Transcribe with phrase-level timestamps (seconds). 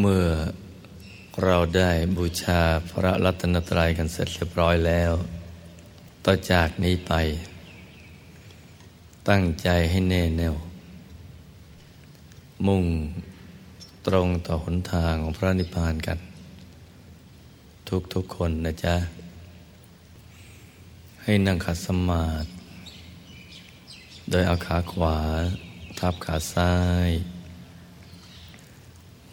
[0.00, 0.26] เมื่อ
[1.44, 5.12] เราได้บูชาพระรัตนตรัยกันเสร็จเรียบร้อยแล้ว
[6.24, 7.12] ต่อจากนี้ไป
[9.28, 10.54] ตั้งใจให้แน่แน่ว
[12.66, 12.84] มุ่ง
[14.06, 16.18] ตรงต่อหนทางของพระนิพพานกัน
[18.14, 18.96] ทุกๆคนนะจ๊ะ
[21.22, 22.48] ให้นั่งขัดสมาธิ
[24.30, 25.18] โดยเอาขาขวา
[25.98, 26.74] ทับขาซ้า
[27.08, 27.10] ย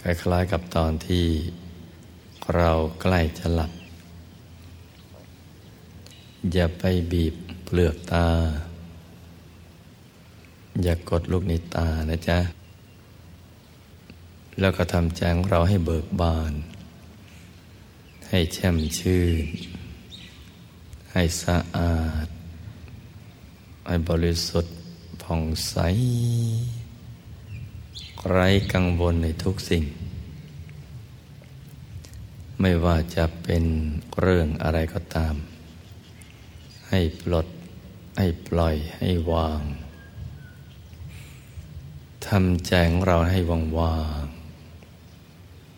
[0.00, 1.26] คล้ายๆกับตอนที่
[2.56, 3.72] เราใกล้จะหลับ
[6.52, 8.28] อย่าไปบีบเปลือกตา
[10.82, 12.38] อย่ากดลูกในตานะจ๊ะ
[14.60, 16.52] แล้วก็ทำใจของเราให้เบิกบาน
[18.28, 19.46] ให้แช่มชื่น
[21.12, 22.26] ให้สะอาด
[23.86, 24.74] ให้บริสุทธิ์
[25.22, 25.76] ผ่องใส
[28.26, 29.84] ไร้กังวลในทุกสิ่ง
[32.60, 33.64] ไม่ว่าจะเป็น
[34.20, 35.34] เรื่องอะไรก็ตาม
[36.88, 37.46] ให้ปลด
[38.18, 39.62] ให้ปล่อยให้วาง
[42.26, 43.38] ทำใจงเราให้
[43.78, 44.24] ว่าง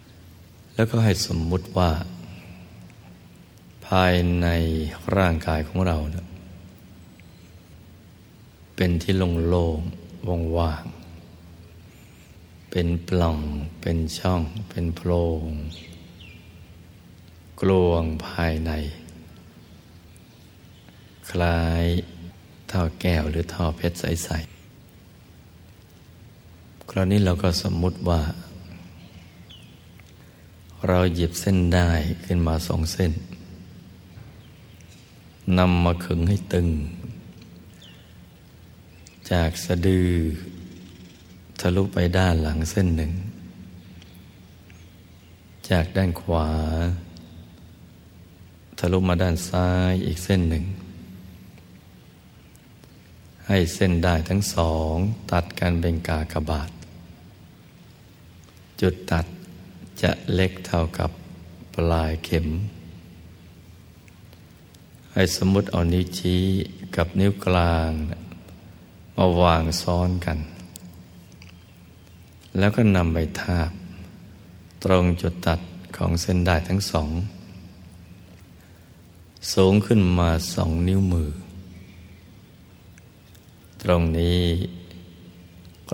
[0.07, 1.91] ๆแล้วก็ให้สมมุติว่า
[3.87, 4.47] ภายใน
[5.17, 6.27] ร่างกายของเราเนะ
[8.77, 9.15] เป็นที่
[9.49, 11.00] โล่งๆว่างๆ
[12.71, 13.39] เป็นปล่อง
[13.81, 15.11] เป็นช่อง เป็นโพร
[15.43, 15.45] ง
[17.61, 18.71] กลวงภายใน
[21.31, 21.85] คล้าย
[22.71, 24.41] ท่อแก้วหรือท่อเพชรใสๆ
[26.91, 28.23] คราวนี้เราก็สมมุติว่า
[30.89, 31.91] เราหยิบเส้นได้
[32.25, 33.13] ขึ้นมาสองเส้น
[35.59, 36.69] นำมาขึงให้ตึง
[39.31, 40.11] จากสะดือ
[41.61, 43.13] ทะลุไปด้านหลังเส้นหนึ่ง
[45.71, 46.49] จากด้านขวา
[48.79, 50.65] ทะลุมาด้านซ้ายอีกเส้นหนึ่ง
[53.47, 54.95] ให้เส้นได้ทั้งสอง
[55.31, 56.71] ตัดกันเป็นกากบาท
[58.81, 59.27] จุดตัด
[60.03, 61.11] จะเล็กเท่ากับ
[61.75, 62.47] ปลายเข็ม
[65.13, 66.43] ให้สมมติเอานิ้วชี้
[66.97, 67.91] กับนิ้วกลาง
[69.17, 70.39] มาวางซ้อนกัน
[72.59, 73.71] แล้วก็นำไปทาบ
[74.85, 75.61] ตรงจุดตัด
[75.97, 77.11] ของเส้นได้ทั้งสอง
[79.55, 81.31] สูงขึ้นมาสองนิ้วมือ
[83.83, 84.41] ตรงนี้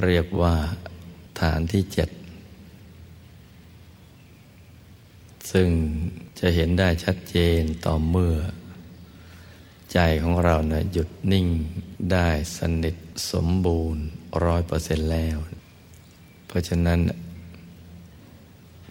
[0.04, 0.54] เรียกว่า
[1.40, 2.08] ฐานที่เจ็ด
[5.50, 5.68] ซึ่ง
[6.38, 8.36] จะเห็นได้ชัดเจนต่อเมื่อ
[9.92, 11.46] ใจของเราเนะ่ยหยุดนิ่ง
[12.12, 12.96] ได้สนิท
[13.30, 14.02] สมบูรณ์
[14.44, 15.38] ร้อยเปอร์เซ็นต์แล้ว
[16.56, 17.00] ราะฉะนั้น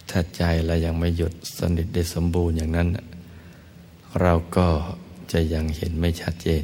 [0.09, 2.87] ถ้าใจเรายังไม่หยุดสนิทได้สมบูรณ์อย่างนั้น
[4.21, 4.67] เราก็
[5.31, 6.63] จะยังเห็นไม่ชัดเจน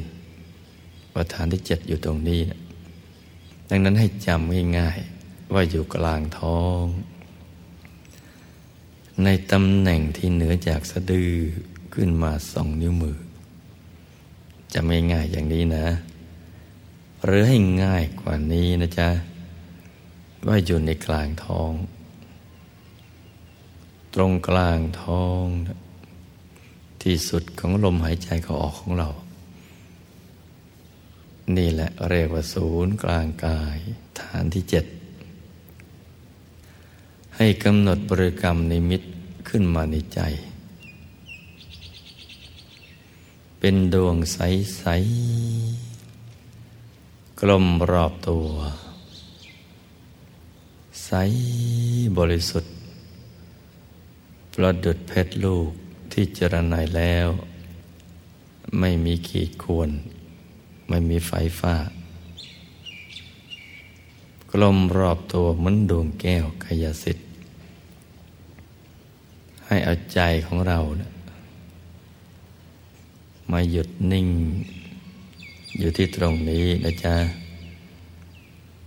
[1.12, 2.40] ว่าฐานที่เจ็ดอยู่ตรงนี้
[3.68, 6.84] ดังนั้นให้จำง่ายๆว่าอยู่กลางท้อง
[9.24, 11.32] ในตำแหน่งที่เหนือจากสะดือ
[11.94, 13.16] ขึ้นมาสองนิ้วมือ
[14.72, 15.86] จะไม่ง่ายอย่างนี้นะ
[17.24, 19.08] หรือให้ง่ายกว่านี้นะจ๊ะ
[20.46, 21.72] ว่าอยู่ในกลางท้อง
[24.14, 25.44] ตรงกลางท้อง
[27.02, 29.08] ที่สุดของลมหายใจเขาออกของเรา
[31.56, 33.78] นี่แหละเรียกว่าศูนย์กลางกาย
[34.20, 34.84] ฐานที่เจ็ด
[37.36, 39.02] ให้กำหนดบริกรรมนิมิต
[39.48, 40.20] ขึ้นมาในใจ
[43.58, 44.84] เป็นดวงใส
[45.68, 48.48] ๆ กลมรอบตัว
[51.12, 51.14] ส
[52.18, 52.72] บริสุทธิ์
[54.54, 55.70] ประดุดเพชรลูก
[56.12, 57.28] ที่เจรนายแล้ว
[58.78, 59.90] ไม่มีขีดควร
[60.88, 61.74] ไม่มีไฟฟ้า
[64.50, 67.26] กลมรอบตัวเหมือนดวงแก้วขยสิทธิ์
[69.66, 71.10] ให้เอาใจของเรานะ
[73.50, 74.28] มาหยุดนิ่ง
[75.78, 77.41] อยู่ที่ตรงนี้นะจ๊ะ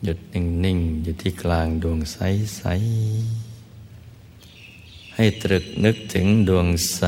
[0.03, 3.55] หยุดนิ่งๆอยู่ที่กลางดวงใสๆ
[5.15, 7.03] ให้ตรึกนึกถึงดวงใส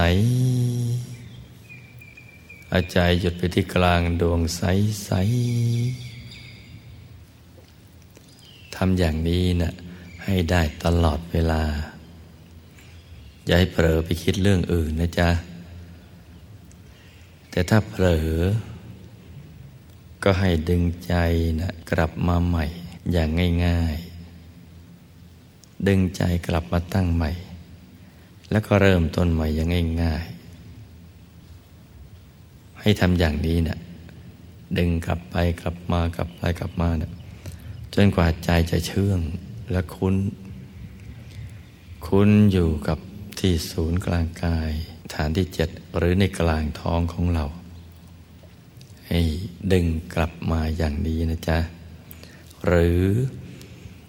[2.72, 6.18] อาใจหยุดไปที่กลางดวงใสๆ
[8.75, 9.74] ทำอย่างนี้นะ่ะ
[10.24, 11.63] ให้ได้ตลอดเวลา
[13.45, 15.30] อย่าให้เผลอไปคิดเรื่องอื่นนะจ๊ะ
[17.51, 18.30] แต่ถ้าเผลอ
[20.23, 21.13] ก็ให้ดึงใจ
[21.61, 22.65] นะกลับมาใหม่
[23.11, 23.29] อย่าง
[23.65, 27.31] ง่ายๆ ดึงใจกลับมาตั้งใหม่
[28.51, 30.37] แล้วก็เริ่มต้นใหม่อย่างง่ายๆ
[32.81, 33.77] ให้ทำอย่างนี้นะ
[34.77, 37.11] ดึงกลับไปกลับมากลับไปกลับมานะ
[37.93, 39.19] จนกว่าใจจะเชื่อง
[39.71, 40.15] และคุ้น
[42.07, 42.99] คุ้นอยู่กับ
[43.39, 44.71] ที่ศูนย์กลางกาย
[45.13, 47.45] ฐานที่เจ็ดหรือในกลางท้องของเรา
[49.07, 49.19] ให้
[49.71, 51.59] ดึงกลับมาอย่างนี้นะจ๊ะ
[52.65, 53.01] หรือ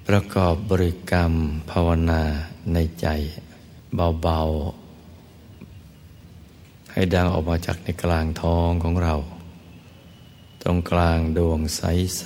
[0.07, 1.33] ประกอบบริกรรม
[1.71, 2.23] ภาวนา
[2.73, 3.07] ในใจ
[4.23, 9.15] เบาๆ ให้ดังออกมาจากในกลางท้องของเรา
[10.63, 12.25] ตรงกลางดวงใส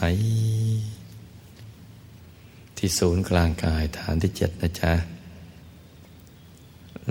[1.19, 4.93] ๆ ที่ศูนย์กลางกายฐานที่เจ็ดนะจ๊ะ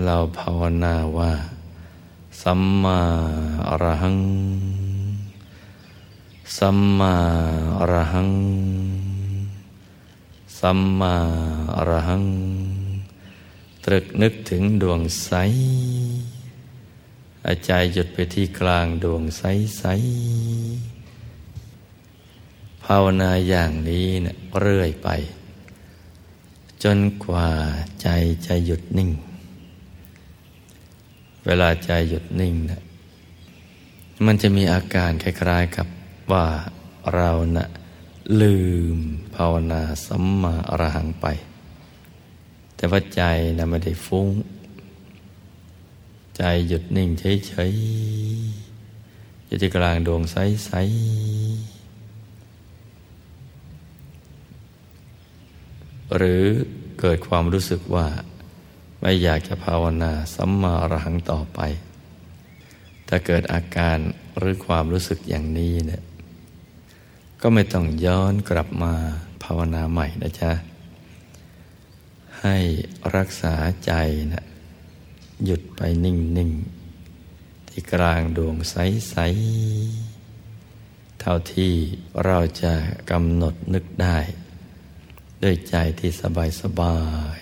[0.04, 1.32] เราภาวนาว่า
[2.42, 3.00] สัมมา
[3.68, 4.18] อรหัง
[6.58, 7.16] สัมมา
[7.78, 8.32] อรหัง
[10.58, 11.16] สัมมา
[11.76, 12.24] อรหัง
[13.84, 15.32] ตรึกนึกถึงดวงใส
[17.46, 19.42] อาใจหยุดไปที่กลางดวงใส
[19.78, 19.84] ใส
[22.84, 25.08] ภาวนาอย่างนี้เนะเรื่อยไป
[26.82, 27.48] จนกว่า
[28.02, 28.08] ใจ
[28.46, 29.10] จะหยุดนิ่ง
[31.46, 32.80] เวลาใจหยุดนิ่งนะ
[34.26, 35.86] มันจะมีอาการคล้ายๆกับ
[36.30, 36.46] ว่า
[37.14, 37.68] เรานะ่ะ
[38.40, 38.56] ลื
[38.94, 38.96] ม
[39.34, 41.26] ภาวนาสัมมาอรหังไป
[42.76, 43.22] แต่ว่าใจ
[43.58, 44.28] นะไม่ได้ฟุ้ง
[46.36, 51.82] ใจหยุดนิ่งเฉยๆอยู่ที่กลางดวงใสๆ
[56.16, 56.44] หรือ
[57.00, 58.06] เกิดความรู้สึกว่า
[59.00, 61.60] ไม่อยากจะภาวนาสัมมาอรหังต่อไป
[63.08, 63.98] ถ้าเกิดอาการ
[64.38, 66.02] หรือความรู้สึกอย่างนี้เนี่ย
[67.42, 68.94] ก็ไม่ต้องย้อนกลับมา
[69.42, 70.52] ภาวนาใหม่นะจ๊ะ
[72.40, 72.56] ให้
[73.16, 73.54] รักษา
[73.84, 73.92] ใจ
[74.32, 74.44] นะ
[75.44, 76.50] หยุดไปนิ่ง
[77.10, 79.14] ๆ ที่กลางดวงใส
[80.38, 81.72] ๆ เท่าที่
[82.24, 82.74] เราจะ
[83.10, 84.18] กำหนดนึกได้
[85.42, 86.98] ด้วยใจที่สบายสบา
[87.36, 87.38] ย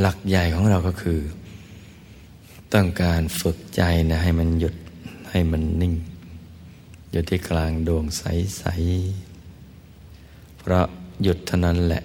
[0.00, 1.20] หลักใหญ่ของเราก็คือ
[2.74, 4.74] ต้องการฝึกใจนะให้มันหยุด
[5.30, 5.94] ให้มันนิ่ง
[7.10, 10.86] อยู่ที่กลางดวงใสๆเพราะ
[11.22, 12.02] หยุดเท่านั้นแหละ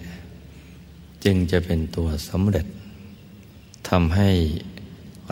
[1.24, 2.65] จึงจะเป็นตัวสำเร็จ
[3.89, 4.30] ทำให้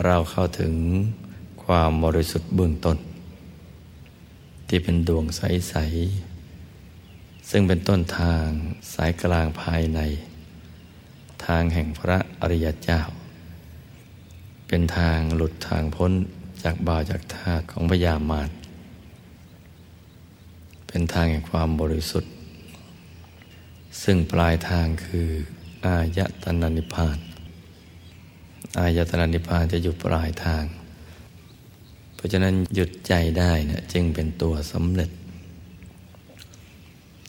[0.04, 0.74] เราเข้าถึง
[1.64, 2.98] ความบริสุทธิ์เบื้องต้น
[4.68, 5.74] ที่เป็นดวงใส
[6.62, 8.46] ๆ ซึ่งเป็นต้นทาง
[8.94, 10.00] สายกลางภายใน
[11.44, 13.00] ทางแห่งพระอริยเจ้า
[14.68, 16.12] เป็นทางหลุดทางพ้น
[16.62, 18.48] จากบาจากทาของพยามาร
[20.92, 22.32] เป็นทางแห่งความบริสุทธิ์
[24.02, 25.28] ซึ่งปลายทางคือ
[25.84, 27.18] อายตนะนิพพาน
[28.78, 30.64] อายตนะนิพพานจะอยู่ปลายทาง
[32.14, 35.10] เพราะฉะนั้นหยุดใจได้นะจึงเป็นตัวสำเร็จ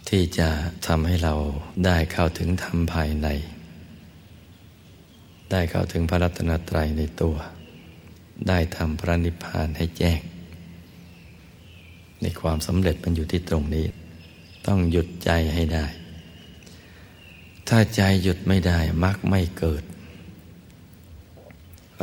[0.09, 0.49] ที่จะ
[0.87, 1.33] ทำให้เรา
[1.85, 3.27] ได้เข้าถึงธรรมภายใน
[5.51, 7.35] ได้เข้าถึงพระรัตนตรัยในตัว
[8.47, 10.19] ได้ทำพระนิพพานให้แจ้ง
[12.21, 13.85] ในความสำเร็จมันอยู่ที่ตรงนี้
[14.67, 15.85] ต้องหยุดใจให้ได้
[17.67, 19.83] ถ้าใจหยุดไม่ได้มักไม่เกิด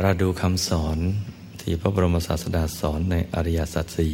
[0.01, 0.97] เราดูคำสอน
[1.61, 4.13] ที่พระบรมศาสดาสอนในอริยสัจสี่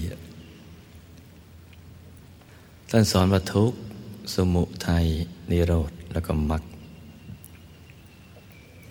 [2.90, 3.72] ท่านสอนว่าทุก
[4.36, 5.06] สมุทัย
[5.52, 6.64] นิโรธแล้วก็มรรค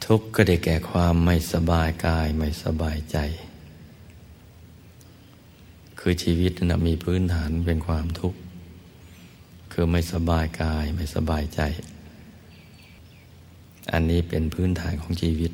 [0.05, 3.19] ทุกข์ก็ได้แก่ความไม่สบายกายไม่สบายใจ
[6.07, 8.39] คือชีวิตนะมีพื้นฐานเป็นความทุกข์
[9.73, 11.61] คือไม่สบายกายไม่สบายใจ
[13.93, 15.53] อันนี้เป็นพื้นฐานของชีวิต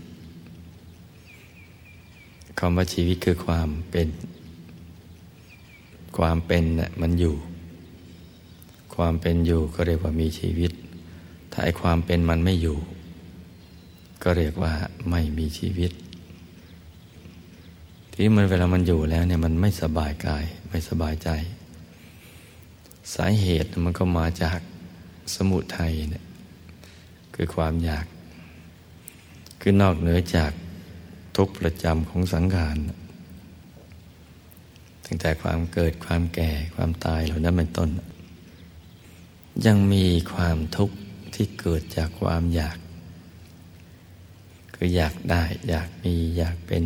[2.59, 4.09] คำว่าชีวิตคือความเป็น
[6.19, 7.35] ความเป็นนะ่ะมันอยู่
[8.95, 10.73] ความเป็นอยู่ก็เรียกว่ามีชีวิต
[11.53, 12.79] ถ้าไอความเป็นมันไม่อยู่
[14.23, 14.73] ก็เรียกว่า
[15.11, 15.93] ไม่มีชีวิต
[18.23, 21.29] ที่มันเวลามันอยู่แล้วเนี่ยมันไม่สบายกายไม่สบายใจ
[23.15, 24.59] สาเหตุมันก็มาจาก
[25.35, 26.25] สมุทัยเนี่ย
[27.35, 28.07] คือความอยาก
[29.61, 30.53] คือนอกเหนือจาก
[31.37, 32.77] ทุกประจำของสังขาร
[35.05, 37.89] ตั้งแต่ความเกิดความแก่ความตายเหล่านั้นเป็นต้น
[39.67, 40.97] ยังมีความทุกข์
[41.35, 42.79] ที่เกิดจากความอยาก
[44.75, 46.85] คืออยากได้ อยากมีอยากเป็น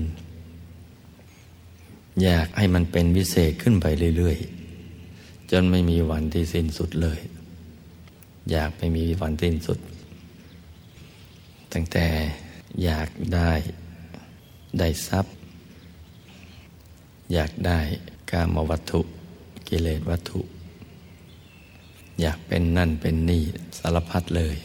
[2.22, 7.20] อยากให้มันเป็นวิเศษขึ้นไปเรื่อยๆ จนไม่มีวันที่สิ้นสุดเลย
[8.50, 9.78] อยากไม่มีวันสิ้นสุด
[11.72, 12.06] ตั้งแต่
[12.84, 13.52] อยากได้
[14.78, 15.34] ได้ทรัพย์
[17.32, 17.80] อยากได้
[18.30, 19.00] กามวัตถุ
[19.68, 20.40] กิเลสวัตถุ
[22.20, 23.42] อยากเป็นนั่นเป็นนี่
[23.78, 24.56] สารพัดเลย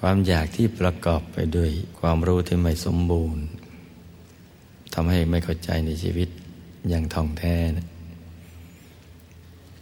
[0.00, 6.28] ความอยากที่ประกอบไปด้วยความรู้ที่ไม่สมบูรณ์ำให้ไม่เข้าใจในชีวิต
[6.88, 7.86] อย่างท่องแท้นะ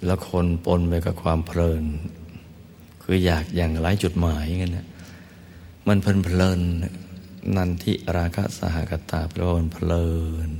[0.04, 1.85] แล้วคนปนไปกับความเพลิน
[3.02, 4.87] คืออยากอย่างไร้จุดหมายงั้นนะ
[5.88, 6.61] มันเพลินเพลิน
[7.56, 10.06] นันทิราคะสหกตาแปลว่ามันเพลิ
[10.49, 10.50] น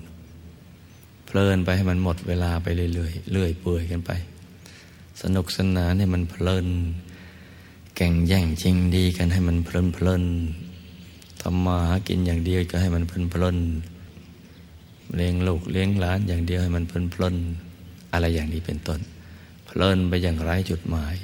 [1.27, 4.11] เพลินไปให้มันหมดเวลาไปเรื่อยๆเรื่อยเปื่อยกันไป
[5.23, 6.69] สนุกสนานให้มันเพลิน
[7.97, 10.25] แก่งแย่งชิงดีกันให้มันเพลินเพลิน
[11.43, 13.59] ทำมาหากินอย่างเดียวก็ให้มันเพลินเพลิน
[15.15, 17.37] เลี้ยงลูกเลี้ยงหลานอย่างเดียวให้มันเพลินพลน
[18.13, 19.01] อะไรอย่างนี้เป็นต้น
[19.67, 21.15] เพลินไปอย่างไร้จุดหมาย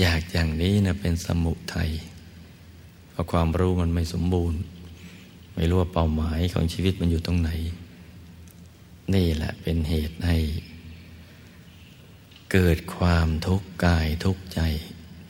[0.00, 1.90] อยากอย่างนี้นะเป็นสมุทัย
[3.10, 4.60] เพราะความรู้มันไม่สมบูรณ์
[5.54, 7.50] ไม่รู้ว่าเป้าหมายของชีวิตมันอยู่ตรงไหน
[9.14, 10.38] นี่แหละเป็นเหตุให้
[12.52, 14.60] เกิดความทุกข์กายทุกข์ใจ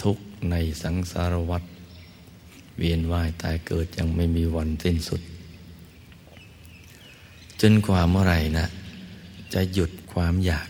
[0.02, 1.62] ทุกข์ในสังสารวัฏ
[2.78, 5.20] เวียนว่ายตายเกิดยังไม่มีวันสิ้นสุด
[7.62, 8.66] จนกว่าเมื่อไหร่นะ
[9.54, 10.68] จะหยุดความอยาก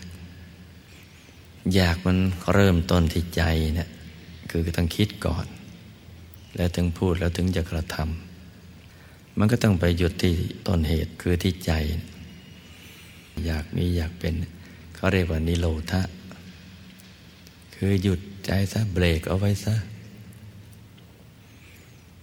[1.75, 2.17] อยากมัน
[2.53, 3.43] เริ่มต้นที่ใจ
[3.75, 3.89] เนะี่ย
[4.49, 5.45] คือต้องคิดก่อน
[6.55, 10.33] แล้วถึงพูดแล้วถึงจะกระทำมันก็ต้องไปหยุดที่
[10.67, 11.71] ต้นเหตุคือที่ใจ
[13.45, 14.33] อยากมีอยากเป็น
[14.95, 16.01] เขาเรียกว่านิโรธะ
[17.75, 19.75] คือหยุดใจซะเบรกเอาไว้ซะ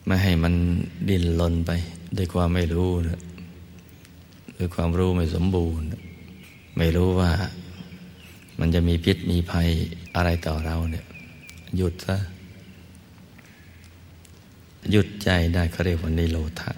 [0.06, 0.54] ไม่ให้มัน
[1.08, 1.70] ดิ้นรนไป
[2.16, 3.20] ด้วยความไม่รู้นะ
[4.62, 5.86] ด้วยความรู้ไม่สมบูรณ์
[6.76, 7.32] ไม่รู้ว่า
[8.60, 9.68] มันจะมีพิษมีภัย
[10.16, 11.06] อะไรต่อเราเนี่ย
[11.76, 12.16] หยุดซะ
[14.90, 16.72] หยุดใจได้เขาเรียกว่านิโรธะ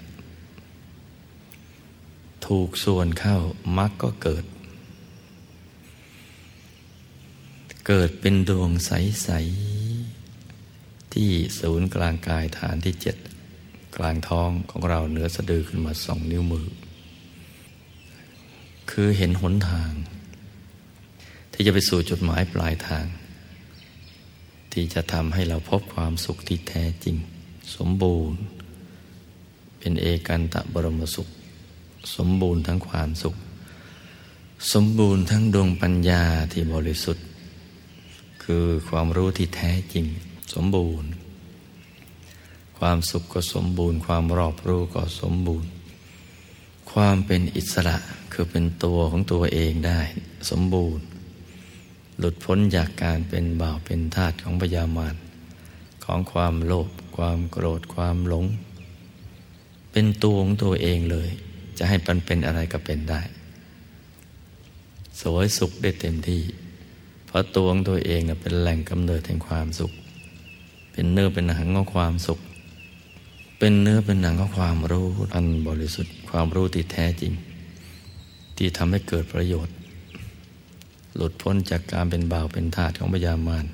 [2.45, 3.37] ถูกส่วนเข้า
[3.77, 4.45] มรรคก็เกิด
[7.87, 9.29] เกิดเป็นดวงใส
[10.31, 13.17] ๆ ที่ศูนย์กลางกายฐานที่เจ็ด
[13.97, 16.67] กลางท้องของเราเหนือสะดือขึ้นมาสองนิ้วมือ
[18.91, 19.91] คือเห็นหนทาง
[21.53, 23.05] ที่จะไปสู่จุดหมายปลายทาง
[24.71, 27.15] ที่จะทำให้เราพบความสุขที่แท้จริง
[27.75, 28.39] สมบูรณ์
[29.79, 31.27] เป็นเอกันตะบรมสุข
[32.15, 33.35] สมบูรณ์ทั้งความสุข
[34.73, 37.25] สมบูรณ์ทั้งดวงปัญญาที่บริสุทธิ์
[38.43, 40.05] คือความรู้ที่แท้จริง
[40.53, 41.09] สมบูรณ์
[42.79, 45.69] ความสุขก็สมบูรณ์ ความรอบรู้ก็สมบูรณ์
[46.91, 47.97] ความเป็นอิสระ
[48.33, 49.99] คือเป็นตัวของตัวเองได้
[50.49, 51.05] สมบูรณ์
[52.17, 55.15] หลุดพ้นจากการเป็นบ่าวเป็นทาสของพยามาร
[56.05, 58.45] ของความโลภความโกรธความหลง
[59.91, 61.29] เป็นตัวของตัวเองเลย
[61.77, 63.21] จะให้มันเป็นอะไรก็เป็นได้
[65.21, 66.41] สวยสุขได้เต็มที่
[67.27, 69.91] เพราะตัวของตัวเองเป็นแหล่งกำเนิดแห่งความสุข
[70.91, 72.39] เป็นเนื้อเป็นหนังของความสุข
[73.59, 77.33] เป็นเนื้อเป็นหนังของความรู้อันบริสุทธิ์ความรู้ที่แท้จริง
[78.65, 79.75] ที่ทำให้เกิดประโยชน์
[81.15, 83.65] หลุดพ้นจากการเป็นบ่าวเป็นทาสของพยามาร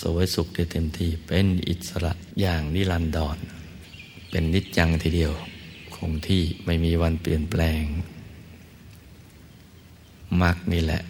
[0.00, 3.38] สวยสุขได้เต็มที่เป็นอิสระอย่างนิรันดร
[4.30, 5.32] เป็นนิจจังทีเดียว
[5.94, 7.82] คงที่ไม่มีวันเปลี่ยนแปลง
[10.40, 11.02] มรรคนี่แหละ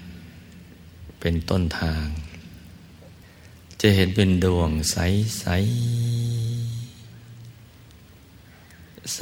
[1.20, 2.04] เป็นต้นทาง
[3.80, 4.96] จะเห็นเป็นดวงใส
[5.40, 5.46] ใส
[9.16, 9.20] ใส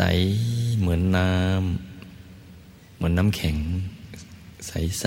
[0.80, 1.91] เหมือนน้ำ
[3.02, 3.56] มือนน้ำแข็ง
[4.66, 5.06] ใสใส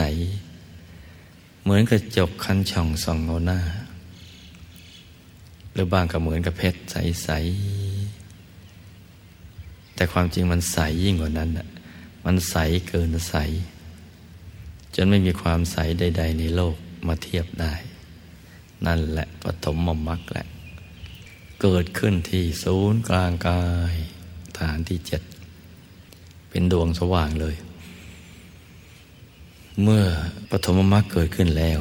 [1.63, 3.59] เหมือนกระจกคันช่องส่องเงาหน้า
[5.73, 7.29] หรือบางก็เหมือนกับเพชรใส
[8.37, 11.67] ๆ แต่ความจริงมันใสยิ่งกว่านั้นอะ
[12.25, 12.55] มันใส
[12.87, 13.35] เกินใส
[14.95, 16.75] จนไม่มีความใสใด ๆ ในโลก
[17.07, 17.73] มาเทียบได้
[18.85, 20.45] นั่นแหละปฐมมมรรคแหละ
[21.61, 23.95] เกิดขึ้นที่ศูนย์กลางกาย
[24.59, 25.21] ฐานที่เจ็ด
[26.49, 27.55] เป็นดวงสว่างเลย
[29.83, 30.03] เมื่อ
[30.51, 31.79] ปฐมมรรคเกิดขึ้นแล้ว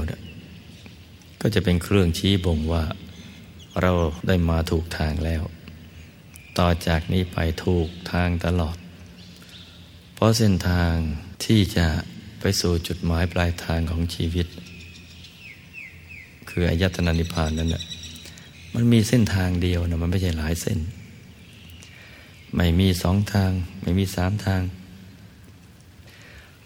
[1.40, 2.84] ก็จะเป็นเครื่องชี้บ่งว่า
[3.80, 3.92] เรา
[4.28, 5.42] ได้มาถูกทางแล้ว
[6.58, 8.76] ต่อจากนี้ไปถูกทางตลอด
[10.14, 10.92] เพราะเส้นทาง
[11.44, 11.86] ที่จะ
[12.40, 14.46] ไปสู่จุดหมายปลายทางของชีวิต
[16.48, 17.84] คืออายตนะนิพพานนั่นแหละ
[18.74, 20.78] มันมีเส้นทางเดียวนะมันไม่ใช่หลายเส้น
[22.56, 23.50] ไม่มีสองทาง
[23.82, 24.62] ไม่มีสามทาง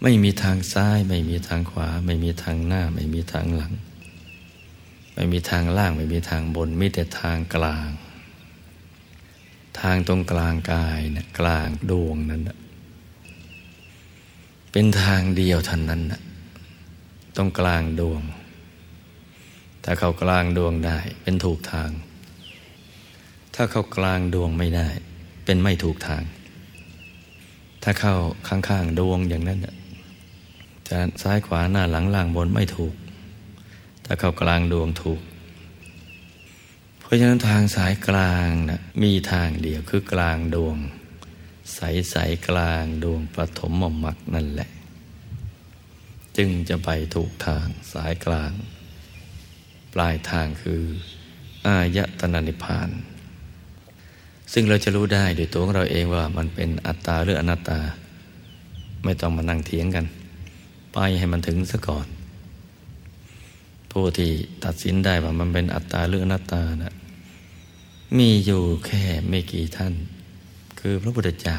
[0.01, 3.73] ไม่มีทางซ้าย ไม่มีทางขวา ไม่มีทางหน้า ไม่มีทางหลัง
[5.13, 7.89] ไม่มีทางล่าง ไม่มีทางบน มีแต่ทางกลาง
[9.79, 12.57] ทางตรงกลางกายเนะกลางดวงนั้นนะ
[14.71, 16.21] เป็นทางเดียวท่านนั้นนะ
[17.35, 18.21] ตรงกลางดวง
[19.83, 21.89] ถ้าเข้ากลางดวงได้ เป็นถูกทาง
[23.55, 24.87] ถ้าเข้ากลางดวงไม่ได้
[25.45, 26.23] เป็นไม่ถูกทาง
[27.83, 28.15] ถ้าเข้า
[28.47, 29.59] ข้างๆดวงอย่างนั้น
[30.89, 32.93] จะซ้ายขวาหน้าหลังล่างบนไม่ถูก
[34.05, 35.21] ถ้าเข้ากลางดวงถูก
[36.99, 40.77] เพราะฉะนั้นทางสายกลางนะมีทางเดียวคือกลางดวง
[41.75, 41.79] ใส
[42.11, 42.15] ใส
[42.47, 44.69] กลางดวงปฐมมรรคนั่นแหละ
[46.37, 48.51] จึงจะไปถูกทางสายกลาง
[49.93, 50.83] ปลายทางคือ
[51.65, 52.89] อายตนะนิพพาน
[54.53, 57.79] ซึ่งเราจะรู้ได้โดยตัวของเราเองว่ามันเป็นอัตตาหรืออนัตตา
[59.03, 60.05] ไม่ต้องมานั่งเถียงกัน
[60.93, 62.07] ไปให้มันถึงซะก่อน
[63.91, 64.31] ผู้ที่
[64.65, 66.93] ตัดสินได้ว่ามันเป็นอัตตาหรืออนัตตานะ
[68.17, 69.93] มีอยู่แค่ไม่กี่ท่าน
[70.79, 71.57] คือพระพุทธเจ้า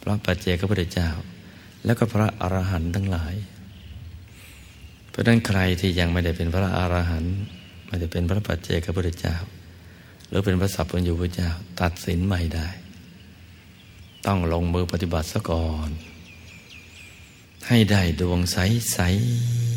[0.00, 1.08] พระปัจเจกพระพุทธเจ้า
[1.84, 3.34] แล้วก็พระอรหันต์ทั้งหลาย
[5.10, 7.34] เพราะนั้นใครที่ยังไม่ได้เป็นพระอรหันต์
[7.86, 9.36] ไม่ได้เป็นพระปัจเจกพุทธเจ้า
[10.28, 11.50] หรือเป็นพระสัพพัญญูพระเจ้า
[11.80, 12.68] ตัดสินไม่ได้
[14.26, 15.90] ต้องลงมือปฏิบัติซะก่อน
[17.68, 18.98] ให้ได้ดวงใส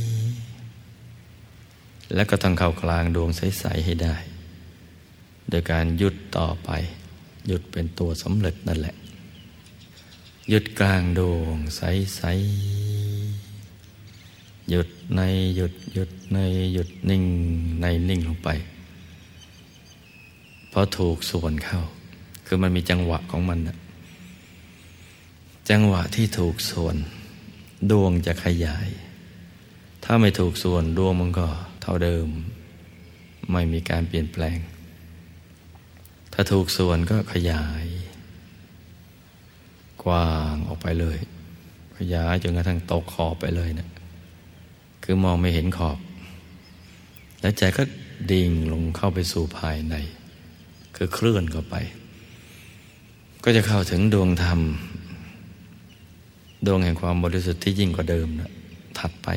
[0.07, 4.15] ๆ แล้วก็ต้องเข้ากลางดวงใส ๆ ให้ได้
[5.49, 6.69] โดยการหยุดต่อไป
[7.47, 8.95] หยุดเป็นตัวสำเร็จนั่นแหละ
[10.49, 12.21] หยุดกลางดวงใส
[13.05, 15.21] ๆ หยุดใน
[15.55, 16.37] หยุดหยุดใน
[16.73, 17.23] หยุดนิ่ง
[17.81, 18.49] ในนิ่งลงไป
[20.69, 21.81] เพราะถูกส่วนเข้า
[22.45, 23.77] คือมันมีจังหวะของมันนะ
[25.69, 26.95] จังหวะที่ถูกส่วน
[27.91, 28.89] ดวงจะขยาย
[30.03, 31.47] ถ้าไม่ถูกส่วนดวงมันก็
[31.81, 32.27] เท่าเดิม
[33.51, 34.57] ไม่มีการเปลี่ยนแปลง
[36.33, 37.85] ถ้าถูกส่วนก็ขยาย
[40.03, 41.17] กว้างออกไปเลย
[41.97, 43.89] ขยายจนกระทั่งตกขอบไปเลยนะ
[45.03, 45.97] คือมองไม่เห็นขอบ
[47.41, 47.83] แล้วใจก็
[48.31, 49.95] ดิ่งลงเข้าไปสู่ภายใน
[50.95, 51.75] คือเคลื่อนเข้าไป
[53.43, 54.59] ก็จะเข้าถึงดวงธรรม
[56.65, 58.51] ดวงแห่งความบริสุทธิ์ที่ยิ่งกว่าเดิมนะ
[58.99, 59.27] ถัดไป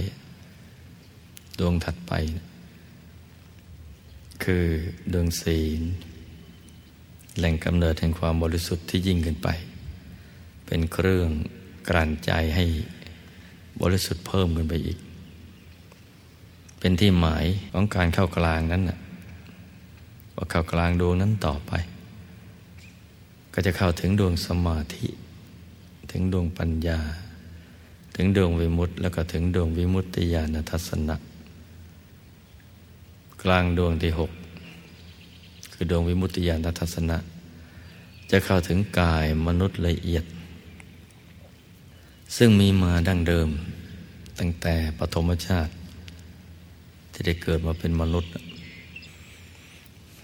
[1.58, 2.12] ดวงถัดไป
[4.44, 4.64] คือ
[5.12, 5.82] ดวงศีล
[7.38, 9.48] แหล่งกำเนิดแห่งความบริสุทธิ์ที่ยิ่งขึ้นไป
[10.66, 11.30] เป็นเครื่อง
[11.88, 12.64] กลั่นใจให้
[13.82, 14.98] บริสุทธิ์เพิ่มขึ้นไปอีก
[16.78, 18.98] เป็นที่หมายของการเข้ากลางนั้นนะ
[20.34, 21.72] ว่าเข้ากลางดวงนั้นต่อไป
[23.54, 25.06] ก็จะเข้าถึงดวงสมาธิ
[26.10, 26.98] ถึงดวงปัญญา
[28.14, 31.16] ถึงดวงวิมุตติแล้วก็ถึงดวงวิมุตติญาณทัศนะ
[33.42, 34.30] กลางดวงที่หก
[35.72, 37.16] คือดวงวิมุตติญาณทัศนะ
[38.30, 40.24] จะเข้าถึงกายมนุษย์ละเอียด
[42.36, 43.48] ซึ่งมีมาดั้งเดิม
[44.38, 45.72] ตั้งแต่ปฐมชาติ
[47.12, 48.30] ที่ได้เกิดมาเป็นมนุษย์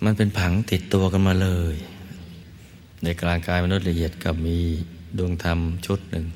[0.04, 1.76] มันเป็นผังติดตัวกันมาเลย
[3.02, 4.58] ในกลางกายมนุษย์ละเอียดก็มี
[5.18, 6.26] ดวงธรรมชุดหนึ่ง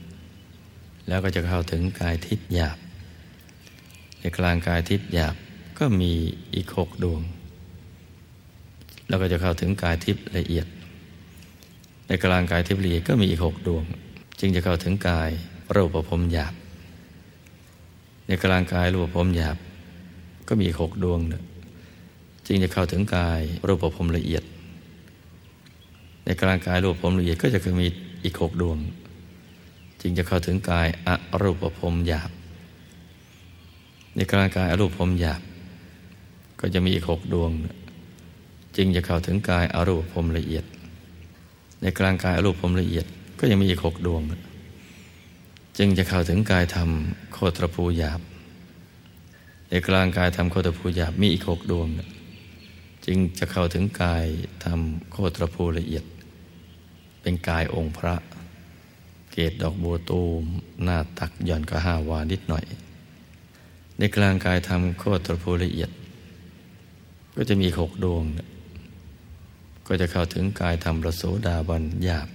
[1.08, 2.78] แล้วก็จะเข้าถึงกายทิพย์หยาบ
[4.20, 5.34] ในกลางกายทิพย์หยาบ
[5.78, 6.12] ก็มี
[6.54, 7.20] อีกหกดวง
[9.08, 10.66] แล้วก็จะเข้าถึงกายทิพย์ละเอียด
[12.06, 13.84] ในกลางกายทิพย์ละเอียดก็มีอีกหกดวง
[14.40, 15.30] จึงจะเข้าถึงกาย
[15.74, 16.54] รูปภพหยาบ
[18.26, 19.56] ในกลางกายรูปภพหยาบ
[20.48, 21.42] ก็มีหกดวงเนี่ย
[22.46, 24.42] จึงจะเข้าถึงกายรูปภพละเอียด
[26.24, 27.88] ในกลางกายรูปภพละเอียดก็จะมี
[28.24, 28.78] อีกหกดวง
[30.00, 31.08] จึงจะเข้าถึงกายอ
[31.42, 32.30] รูปภพหยาบ
[34.14, 35.40] ในกลางกายอรูปภพหยาบ
[36.60, 37.50] ก็จะมีอีกหกดวง
[38.76, 40.64] จึงจะเข้าถึงกายอรูปภพละเอียด
[41.82, 43.06] ในกลางกายอรูปภพละเอียด
[43.38, 44.22] ก็ยังมีอีกหกดวง
[45.78, 46.90] จึงจะเข้าถึงกายธรรม
[47.32, 48.20] โคตรภูหยาบ
[49.68, 51.86] ในกลางกายทำโคตรภูหยาบมีอีกหกดวง
[53.06, 54.24] จึงจะเข้าถึงกาย
[54.64, 56.04] ทำโคตรภูละเอียด
[57.28, 58.14] เป็นกายองค์พระ
[59.32, 60.42] เกตดอกบัวตูม
[60.84, 62.64] หน้าตักย่อนก็ห้าวานิดหน่อย
[63.98, 65.90] ในกลางกายทำโคตรภูละเอียด
[67.36, 68.24] ก็จะมีหกดวง
[69.86, 72.28] ก็จะเข้าถึงกายทำประโสดาบันหยาบ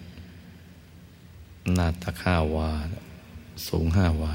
[1.75, 2.71] หน้าตักห้าวา
[3.67, 4.33] สูงห้าวา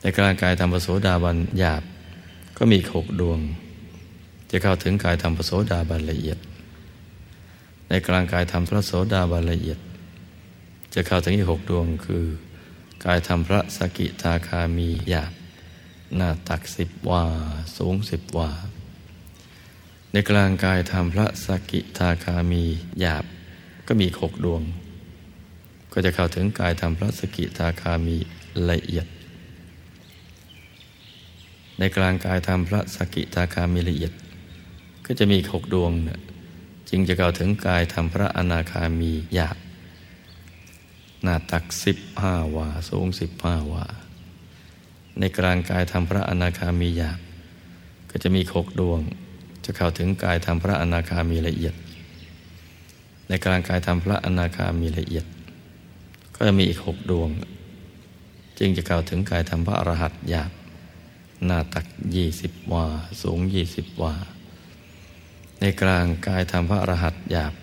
[0.00, 1.82] ในกลางกายทำประโสดาบันหยาบ
[2.58, 3.40] ก็มีหกดวง
[4.50, 6.38] จะเข้าถึงกายทำประโสดาบันละเอียด
[7.88, 9.78] ในกลางกายทำพระโสดาบันละเอียด
[10.94, 12.24] จะเข้าถึงอีกหกดวงคือ
[13.04, 15.32] กายธรรมพระสกิทาคามีหยาบ
[16.16, 17.24] หน้าตักสิบวา
[17.76, 18.50] สูงสิบวา
[20.12, 22.64] ในกลางกายธรรมพระสกิทาคามี
[23.00, 23.24] หยาบ
[23.86, 24.62] ก็มีหกดวง
[25.92, 28.16] ก็จะเข้าถึงกายธรรมพระสกิทาคามี
[28.70, 29.06] ละเอียด
[31.78, 34.12] ในกลางกายธรรมพระสกิทาคามีละเอียด
[35.06, 35.92] ก็จะมีหกดวง
[36.88, 39.56] จึงจะเข้าถึงกายธรรมพระอนาคามีหยาบ
[41.22, 43.84] หน้าตักสิบห้าวา สูงสิบห้าวา
[45.18, 47.18] ในกลางกายทำพระอนาคามีหยาบ
[48.10, 49.00] ก็จะมีหกดวง
[49.64, 51.74] จะเข้าถึงกายทำพระอนาคามีละเอียด
[53.28, 55.26] ในกลางกายทำพระอนาคามีละเอียด
[56.34, 57.28] ก็จะมีอีกหกดวง
[58.58, 60.50] จึงจะเข้าถึงกายทำพระอรหัตหยาบ
[61.46, 62.86] หน้าตักยี่สิบวา
[63.22, 64.14] สูงยี่สิบวา
[65.60, 67.54] ในกลางกายทำพระอรหัตหยาบ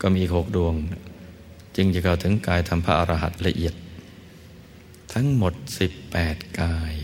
[0.00, 0.74] ก็มีหกดวง
[1.76, 3.74] จึงจะเข้าถึงกายทำพระอรหัตละเอียด
[5.12, 6.94] ทั้งหมดสิบแปดกาย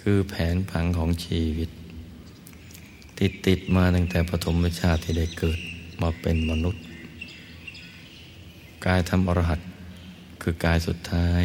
[0.00, 1.70] คือแผนผังของชีวิต
[3.18, 5.58] ติดติดมาตั้งแต่ปฐมชาติที่ได้เกิด
[6.00, 6.82] มาเป็นมนุษย์
[8.86, 9.60] กายทำอรหัต
[10.42, 11.44] คือกายสุดท้าย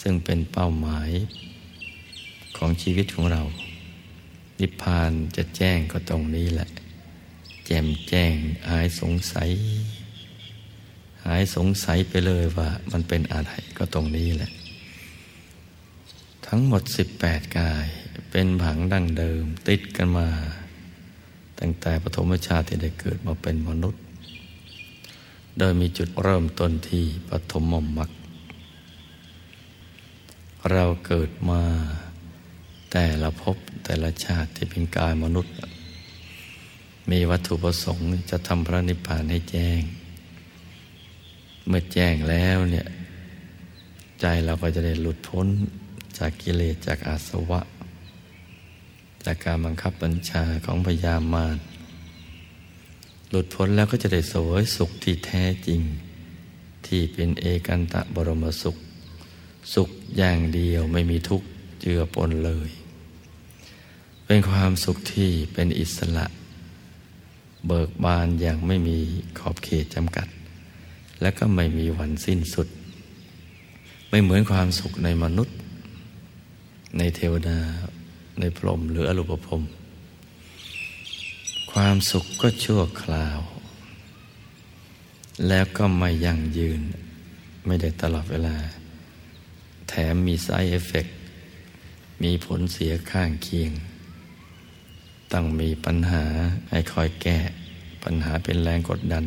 [0.00, 1.10] ซึ่งเป็นเป้าหมาย
[2.56, 3.42] ของชีวิตของเรา
[4.60, 6.68] นิพพานจะแจ้งก็ตรงนี้แหละ
[7.66, 8.34] แจ่มแจ้ง
[8.68, 9.50] หายสงสัย
[11.24, 14.50] หายสงสัยไปเลยว่า มันเป็นอะไรก็ตรงนี้แหละ
[16.46, 16.82] ทั้งหมด
[17.18, 17.86] 18 กาย
[18.30, 20.28] เป็นผังดั้งเดิม ติดกันมา
[21.60, 24.02] ตั้งแต่ปฐมชาติที่ได้เกิดมาเป็นมนุษย์
[25.58, 28.10] โดยมีจุดเริ่มต้นที่ปฐมมมรรค
[30.72, 31.62] เราเกิดมา
[32.92, 35.54] แต่ละภพแต่ละชาติที่เป็นกายมนุษย์
[37.10, 39.80] มีวัตถุประสงค์จะทำพระนิพพานให้แจ้ง
[41.68, 42.86] เมื่อแจ้งแล้วเนี่ย
[44.20, 45.46] ใจเราก็จะได้หลุดพ้น
[46.18, 47.60] จากกิเลสจากอาสวะ
[49.24, 51.56] จากการบังคับบัญชาของพยามาร
[53.30, 55.80] หลุดพ้นแล้วก็จะได้สวยสุขที่แท้จริง
[56.86, 58.76] ที่เป็นเอกันตะบรมสุข
[59.74, 61.46] สุขอย่างเดียวไม่มีทุกข์
[61.80, 62.70] เจือปนเลย
[64.32, 66.26] เป็นความสุขที่เป็นอิสระ
[67.66, 68.98] เบิกบานอย่างไม่มี
[69.38, 70.28] ขอบเขตจำกัด
[71.20, 72.68] และก็ไม่มีวันสิ้นสุด
[74.10, 75.56] ไม่เหมือนความสุขในมนุษย์
[76.98, 77.58] ในเทวดา
[78.40, 79.62] ในพรหมหรืออรูปภพ
[81.72, 83.40] ความสุขก็ชั่วคราว
[85.48, 86.80] แล้วก็ไม่ยั่งยืน
[87.66, 88.56] ไม่ได้ตลอดเวลา
[89.88, 91.06] แถมมีไซเอฟเฟก
[92.22, 93.72] มีผลเสียข้างเคียง
[95.32, 96.24] ต้องมีปัญหา
[96.70, 97.38] ให้คอยแก้
[98.04, 99.24] ปัญหาเป็นแรงกดดัน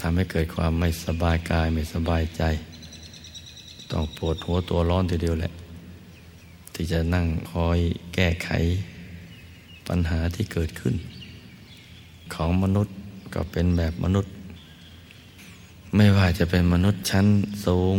[0.00, 2.42] ทำให้เกิดความไม่สบายกายไม่สบายใจ
[3.90, 5.52] ต้องปวดหัวตัวร้อนทีเดียวแหละ
[6.74, 7.78] ที่จะนั่งคอย
[8.14, 8.50] แก้ไข
[9.88, 10.94] ปัญหาที่เกิดขึ้น
[12.34, 12.94] ของมนุษย์
[13.34, 14.32] ก็เป็นแบบมนุษย์
[15.96, 17.26] ไม่ว่าจะเป็นมนุษย์ชั้น
[17.66, 17.96] สูง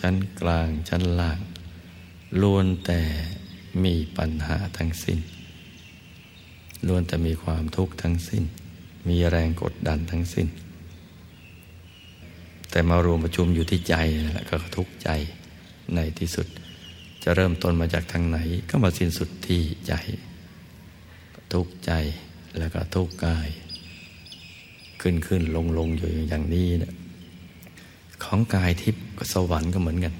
[0.00, 1.38] ชั้นกลางชั้นล่าง
[2.40, 3.00] ล้วนแต่
[3.84, 5.18] มีปัญหาทั้งสิ้น
[6.86, 8.44] ล้วนแต่มีความทุกข์ทั้งสิ้น
[9.08, 10.46] มีแรงกดดันทั้งสิ้น
[12.70, 13.94] แต่มารวมประชุมอยู่ที่ใจ
[14.34, 15.08] แหละก็ทุกข์ใจ
[15.94, 16.46] ในที่สุด
[17.22, 18.38] จะเริ่มต้นมาจากทางไหน
[18.70, 19.94] ก็มาสิ้นสุดที่ใจ
[21.52, 21.92] ทุกข์ใจ
[22.58, 23.48] แล้วก็ทุกข์กาย
[25.00, 26.92] ขึ้นขึ้นลงลงอยู่อย่างนี้นะ
[28.24, 30.14] ของกายทิพย์กับสวรรค์ก็เหมือนกัน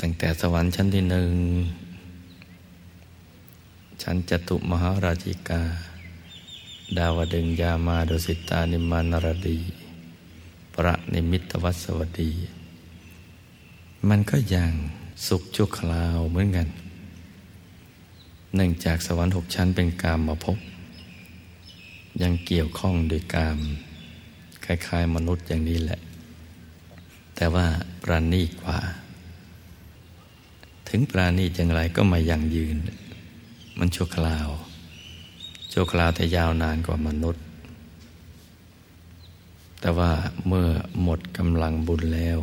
[0.00, 1.30] ตั้งแต่สวรรค์ชั้นที่หนึ่ง
[4.02, 5.62] ชั้นจตุมหาราชิกา
[6.98, 9.58] ดาวดึงยามาดุสิตานิมานรดี
[10.74, 12.30] พระนิมิตวัสวดี
[14.08, 14.72] มันก็ยัง
[15.26, 16.68] สุขชั่วคราวเหมือนกัน
[18.54, 20.58] เนื่องจากสวรรค์หกชั้นเป็นกามมาพบ
[22.22, 23.58] ยังเกี่ยวข้องโดยกาม
[24.64, 26.00] คล้ายๆ มนุษย์อย่างนี้แหละ
[27.36, 27.66] แต่ว่า
[28.02, 28.78] ปราณีกว่า
[30.88, 32.76] ถึงปราณีอย่างไรก็มายังยืน
[33.80, 34.48] มันชั่วคราว
[35.72, 37.42] ชั่วคราวแต่ยาวนานกว่ามนุษย์
[39.80, 40.10] แต่ว่า
[40.48, 40.68] เมื่อ
[41.02, 42.38] หมดกำลังบุญแล้ว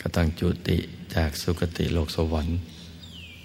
[0.00, 0.78] ก็ต้องจุติ
[1.14, 2.58] จากสุคติโลกสวรรค์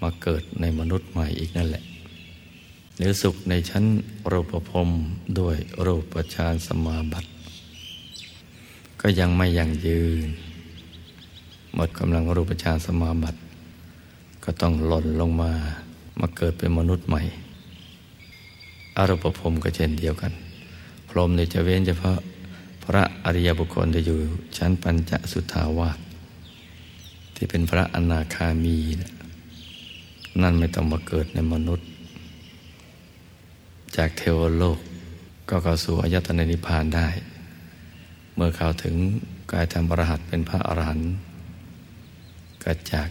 [0.02, 1.84] มาเกิดในมนุษย์ใหม่อีกนั่นแหละ
[2.98, 3.84] หรือสุขในชั้น
[4.32, 4.90] รูปภพ
[5.40, 7.30] ด้วยรูปฌานสมาบัติ
[9.02, 10.28] ก็ยังไม่ยังยืน
[11.76, 13.40] หมดกำลังรูปฌานสมาบัติ
[14.44, 15.54] ก็ต้องหล่นลงมา
[16.19, 17.21] มาเกิดเป็นมนุษย์ใหม่
[18.97, 20.32] อารูปภพก็เช่นเดียวกัน
[21.10, 22.17] พรหมเนี่ยจะเว้นเฉพาะ
[22.84, 24.17] พระอริยบุคคลจะอยู่
[24.58, 26.00] ชั้นปัญจสุทาวาส
[27.36, 29.12] ที่เป็นพระอนาคามีนะ
[30.41, 31.88] นั่นไม่ต้องมาเกิดในมนุษย์
[33.95, 34.80] จากเทวโลก
[35.50, 37.08] ก็เข้าสู่อายตนะนิพพานได้
[38.36, 38.95] เมื่อเข้าถึง
[39.52, 41.10] กายธรรมอรหัตเป็นพระอรหันต์
[42.63, 43.10] ก็จาก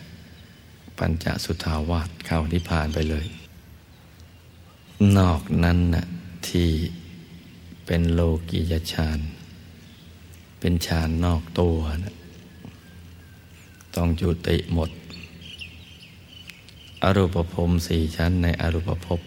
[1.00, 3.26] ปัญจสุทาวาสเข้านิพพานไปเลย
[5.18, 6.06] นอกนั้นนะ่ะ
[6.48, 6.70] ที่
[7.86, 9.18] เป็นโลกียฌาน
[10.60, 12.16] เป็นฌานนอกตัวนะ
[13.96, 14.90] ต้องจุติหมด
[17.02, 19.20] อรูปภพสี่ชั้นในอรูปภพ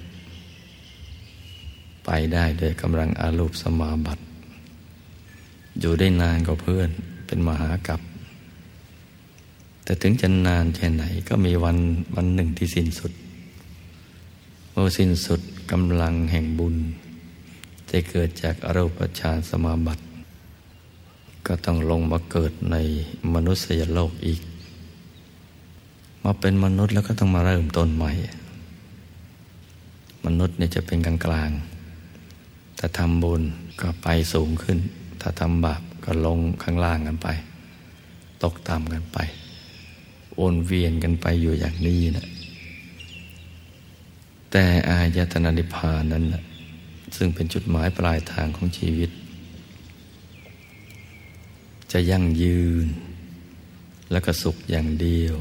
[2.05, 4.23] ไปได้โดยกำลังอารูปสมาบัติ
[5.79, 6.89] อยู่ได้นานกว่าเพื่อน
[7.27, 8.01] เป็นมหากัป
[9.83, 11.77] แต่ถึงจะนานแค่ไหนก็มีวัน
[12.15, 13.11] วันหนึ่งที่สิ้นสุด
[14.71, 15.41] เมื่อสิ้นสุด
[15.71, 16.75] กำลังแห่งบุญ
[17.91, 20.03] จะเกิดจากอรูปฌานสมาบัติ
[21.47, 22.75] ก็ต้องลงมาเกิดใน
[23.33, 24.41] มนุษยโลกอีก
[26.23, 28.11] มาเป็นมนุษย์แล้วก็ต้องมาเริ่มต้นใหม่
[30.25, 31.49] มนุษย์เนี่ยจะเป็นกลางกลาง
[32.77, 33.41] ถ้าทำบุญ
[33.81, 34.77] ก็ไปสูงขึ้น
[35.21, 37.27] ถ้าทำบาปก็ลงข้างล่างกันไป
[38.43, 39.19] ตกต่ำกันไป
[40.41, 42.27] วนเวียนกันไปอยู่อย่างนี้นะ
[44.51, 46.43] แต่อายตนะนิพพานนั้นนะ
[47.15, 49.09] ซึ่งเป็นจุดหมายปลายทางของชีวิต
[51.91, 52.87] จะยั่งยืน
[54.11, 55.35] แล้วก็สุขอย่างเดียว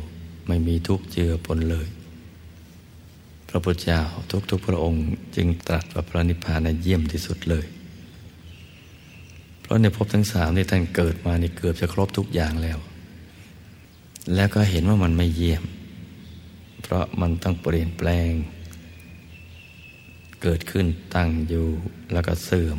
[0.47, 1.89] ไม่มีทุกข์เจือปนเลย
[3.49, 4.03] พระพุทธเจ้า
[4.51, 5.05] ทุกๆพระองค์
[5.37, 7.67] จึงตรัสว่าพระนิพพานเยี่ยมที่สุดเลย
[9.61, 12.79] เพราะในภพทั้งสามที่ท่านเกิดมานี่เกือบจะครบทุกอย่างแล้ว
[14.35, 15.65] แล้วก็เห็นว่ามันไม่เยี่ยม
[16.83, 18.31] เพราะมันต้องเปลี่ยนแปลง
[20.43, 21.67] เกิดขึ้นตั้งอยู่
[22.13, 22.79] แล้วก็เสื่อม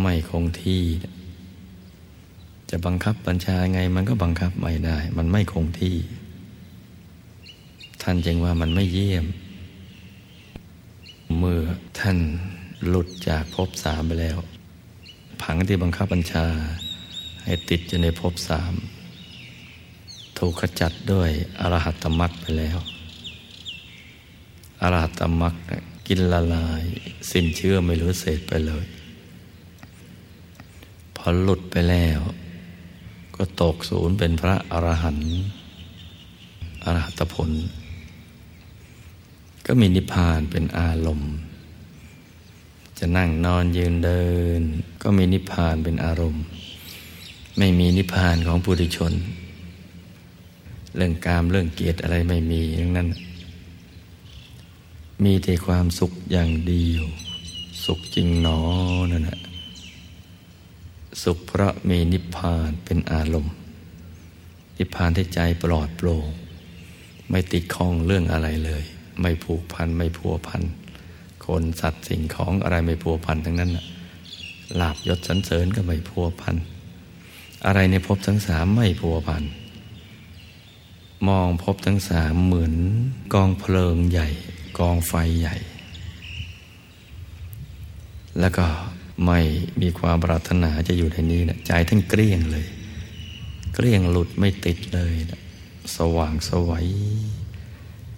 [0.00, 0.82] ไม่คงที่
[2.70, 5.96] จะบังคับบัญชาไงมันก็บังคับไม่ได้ มันไม่คงที่
[8.02, 9.26] ท่านจึงว่ามันไม่เยี่ยม
[11.38, 11.60] เมื่อ
[11.98, 12.18] ท่าน
[12.88, 14.38] หลุดจากภพสามไปแล้ว
[15.42, 16.46] ผังที่บังคับบัญชา
[17.44, 18.74] ให้ติดอยู่ในภพสาม
[20.38, 22.78] ถูกขจัดด้วยอรหัตมรรคไปแล้ว
[24.82, 25.54] อรหัตมรรค
[26.06, 26.82] กินละลาย
[27.30, 28.84] สิ้นเชื่อไม่รู้เศษไปเลย
[31.16, 32.20] พอหลุดไปแล้ว
[33.36, 35.32] ก็ตกศูนย์เป็นพระอรหันต์
[36.84, 37.50] อรหัตผล
[39.66, 41.32] ก็มีนิพพานเป็นอารมณ์
[42.98, 44.24] จะนั่งนอนยืนเดิ
[44.58, 44.60] น
[45.02, 46.42] ก็มีนิพพานเป็นอารมณ์
[47.58, 49.14] ไม่มีนิพพานของปุถุชน
[50.98, 53.08] เรื่องกามเรื่องเกียรติอะไรไม่มีอย่างนั้น
[55.24, 57.04] มีแต่ความสุขอย่างเดียว
[57.84, 58.60] สุขจริงหนอ
[59.10, 59.40] นั่นแหละ
[61.22, 63.54] สุขเพราะมีนิพพานเป็นอารมณ์
[64.78, 66.26] นิพพานที่ใจปลอดโปร่ง
[67.30, 68.82] ไม่ติดข้องเรื่องอะไรเลย
[69.20, 70.62] ไม่ผูกพันไม่พัวพัน
[71.46, 73.70] คนสัตว์สิ่งของอะไรไม่พัวพันทั้งนั้น
[74.80, 76.56] ลาบยศสันเสริญก็ไม่พัวพัน
[77.66, 79.44] อะไรในภพทั้งสามไม่พัวพัน
[81.26, 82.74] มองภพทั้งสามเหมือน
[83.34, 84.28] กองเพลิงใหญ่
[84.78, 85.56] กองไฟใหญ่
[88.40, 88.66] แล้วก็
[89.26, 89.40] ไม่
[89.80, 92.66] มีความปรารถนาจะอยู่ในนี้นะใจท่านเกลี้ยงเลย
[93.74, 95.40] เกลี้ยงหลุดไม่ติดเลยนะ
[95.96, 96.86] สว่างสวัย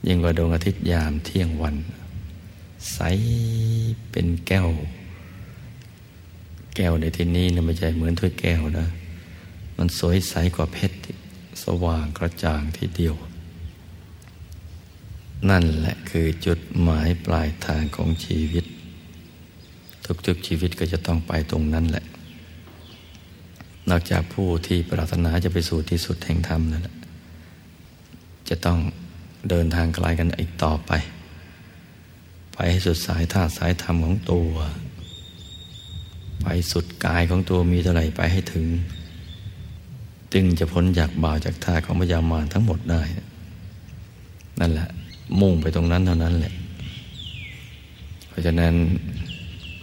[0.06, 1.76] ยิ่งกว่าดวงอาทิตย์ยามเที่ยงวัน
[2.92, 2.98] ใส
[4.10, 4.68] เป็นแก้ว
[6.76, 8.86] แก้วในที่นี้นะไม่ใช่เหมือนถ้วยแก้วนะ
[9.76, 10.96] มันสวยใสกว่าเพชร
[11.64, 13.14] สว่างกระจ่างทีเดียว
[15.50, 18.64] นั่นแหละคือจุดหมายปลายทางของชีวิต
[20.26, 22.04] ทุกๆชีวิตก็จะต้องไปตรงนั้นแหละ
[23.90, 26.96] นอกจากผู้ที่ปรารถนาจะไปสู่ที่สุดแห่งธรรมนั่นแหละ
[28.48, 28.78] จะต้อง
[29.48, 30.92] เดินทางไกลกันอีกต่อไป
[32.52, 34.50] ไปให้สุดสายท่าสายธรรมของตัว
[36.42, 38.66] ไปสุดกายของตัวมีเท่าไหร่ไปให้ถึง
[40.34, 43.02] จึงจะพ้นจากบ่าวจากท่าของพยามารทั้งหมดได้
[44.60, 44.88] นั่นแหละ
[45.40, 46.54] มุ่งไปตรงนั้นเท่านั้นแหละ
[48.28, 48.74] เพราะฉะนั้น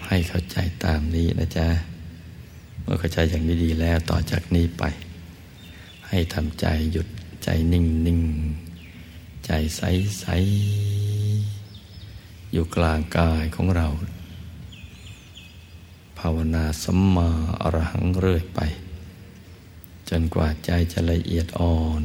[0.08, 1.68] ให้เข้าใจตามนี้นะจ๊ะ
[2.82, 4.84] เมื่อเข้าใจอย่างนี้ดีแล้วต่อจากนี้ไป
[6.08, 7.08] ให้ทำใจหยุด
[7.44, 8.22] ใจนิ่งนิ่ง
[9.46, 9.82] ใจใส
[10.20, 10.26] ใส
[12.52, 13.88] อยู่กลางกายของเรา
[16.20, 17.30] ภาวนาสัมมา
[17.62, 18.60] อรหังเรื่อยไป
[20.10, 22.02] จนกว่าใจจะละเอียดอ่อน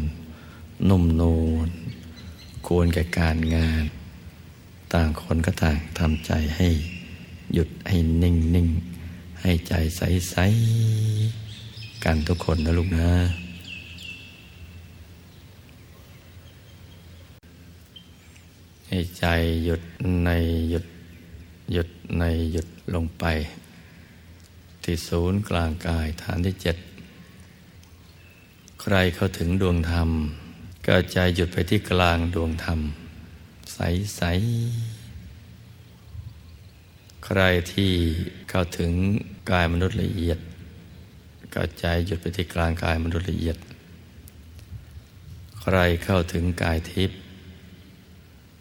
[0.88, 1.36] นุ่มนู
[1.66, 1.68] น
[2.66, 3.84] ควรแก่การงาน
[4.92, 6.68] ต่างคนก็ต่างทำใจให้
[7.54, 8.68] หยุดให้นิ่งนิ่ง
[9.42, 10.36] ให้ใจใสใส
[12.04, 13.10] กันทุกคนนะลูกนะ
[18.88, 19.26] ให้ใจ
[19.64, 19.82] หยุด
[20.24, 20.30] ใน
[20.70, 20.86] หยุด
[21.72, 21.88] หยุด
[22.18, 23.24] ในหยุดลงไป
[24.82, 26.76] ที่ศูนย์กลางกายฐานที่เจ็ด
[28.84, 30.10] ใครเข้าถึงดวงธรรม
[30.86, 32.80] ก็ใจหยุดไปที่กลางดวงธรรม
[33.72, 33.78] ใส
[34.16, 34.22] ใส
[37.24, 37.40] ใคร
[37.72, 37.92] ที่
[38.50, 38.92] เข้าถึง
[39.50, 40.38] กายมนุษย์ละเอียด
[41.54, 43.56] ก็ใจหยุดไปที่กลางกายมนุษย์ละเอียด
[45.60, 47.18] ใครเข้าถึงกายทิพย์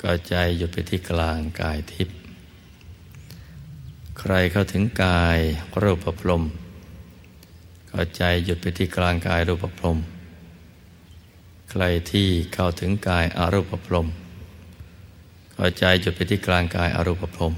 [0.02, 2.16] ก็ใจหยุดไปที่กลางกายทิพย์
[4.20, 5.40] ใครเข้าถึงกาย
[5.82, 6.44] รูปพรม
[7.92, 9.98] ก็ใจหยุดไปที่กลางกายรูปพรม
[11.70, 14.08] ใครที่เข้าถึงกายอารูปพรม
[15.56, 17.54] ก็ใจหยุดไปที่กลางกายอารูปพรม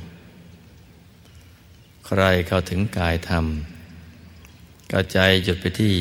[2.05, 3.45] ใครเข้าถึงกายธรรม
[4.91, 5.93] ก็ใจหยุดไปที่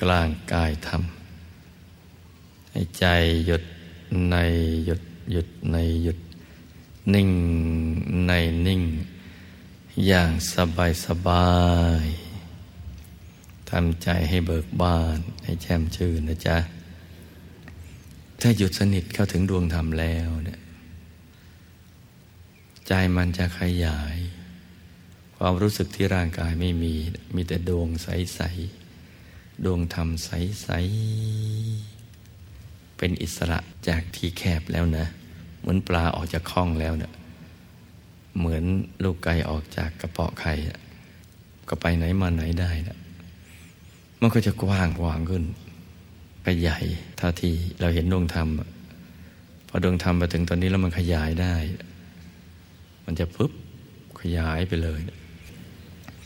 [0.00, 1.02] กลางกายธรรม
[2.70, 3.06] ให้ใจ
[3.46, 3.62] หยุด
[4.30, 4.36] ใน
[4.86, 5.00] หยุด
[5.32, 6.18] หยุดในหยุด
[7.14, 7.30] นิ่ง
[8.26, 8.32] ใน
[8.66, 8.82] นิ่ง
[10.06, 11.48] อย่างสบายสบา
[12.04, 12.23] ย
[13.78, 16.58] ทำใจให้เบิกบาน ให้แช่มชื่นนะจ๊ะ
[18.40, 20.60] ถ้าหยุดสนิทเข้าถึงดวงธรรมแล้วเนี่ย
[22.86, 24.16] ใจมันจะขยาย
[25.36, 26.94] ความรู้สึกที่ร่างกายไม่มี
[27.34, 28.40] มีแต่ดวงใส
[29.02, 30.68] ๆ ดวงธรรมใส
[31.64, 33.58] ๆ เป็นอิสระ
[33.88, 35.06] จากที่แคบแล้วนะ
[35.60, 37.12] เหมือนปลาออกจากคลองแล้วเนะี่ย
[38.38, 38.64] เหมือน
[39.02, 40.52] ลูกไก่ออกจากกระเปาะไข่
[41.68, 42.98] ก็ไปไหนมาไหนได้นะ
[44.26, 45.44] มันก็จะกว้างกว้างขึ้น
[46.42, 46.78] ไปใหญ่
[47.20, 48.48] ท่าทีเราเห็นดวงธรรม
[49.68, 51.54] พอดวงธรรมมาถึงตอนนี้แล้วมันขยายได้
[53.04, 53.52] มันจะปุ๊บ
[54.20, 55.00] ขยายไปเลย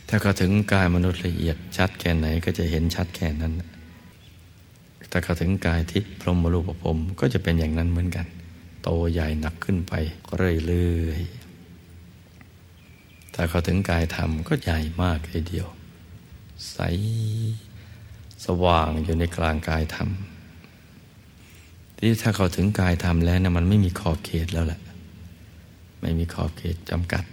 [0.09, 3.53] ถ้าเขาถึงกายมนุษย์ละเอียดชัดแค่ไหนก็จะเห็นชัดแค่นั้น
[5.11, 8.27] ถ้าเขาถึงกายทิพย์พรหมรูปภพก็จะเป็นอย่างนั้นเหมือนกัน
[8.83, 9.93] โตใหญ่หนักขึ้นไป
[10.67, 15.67] เรื่อยๆถ้าเขาถึงกายธรรมก็ใหญ่มากเลยเดียว
[16.71, 16.77] ใส
[18.45, 20.09] สว่างอยู่ในกลางกายธรรม
[21.97, 24.79] ที่ถ้าเขาถึงกายธรรมแล้วนะมันไม่มีขอบเขตแล้วแหละ
[26.01, 27.23] ไม่มีขอบเขตจำกัด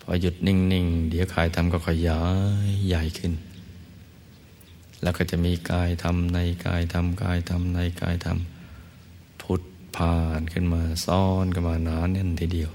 [0.00, 2.22] พอหยุดนิ่งๆ เดี๋ยวกายทำก็ขยา
[2.66, 3.32] ยใหญ่ขึ้น
[5.02, 9.62] แล้วก็จะมีกายทำในกายทำกายทำในกายทำพุทธ
[9.96, 12.70] ผ่านขึ้นมาซ้อนกันมาหนาแน่นทีเดียว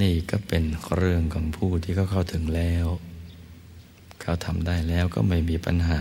[0.00, 0.64] นี่ก็เป็น
[0.96, 2.86] เรื่องของผู้ที่เขาเข้าถึงแล้ว
[4.30, 6.00] เขาทำได้แล้วก็ไม่มีปัญหา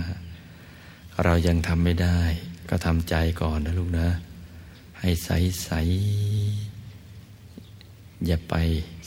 [1.24, 2.20] เรายังทำไม่ได้
[2.70, 4.10] ก็ทำใจก่อนนะลูกนะ
[5.00, 5.30] ให้ใส
[5.64, 5.70] ใส
[8.26, 8.56] อย่าไป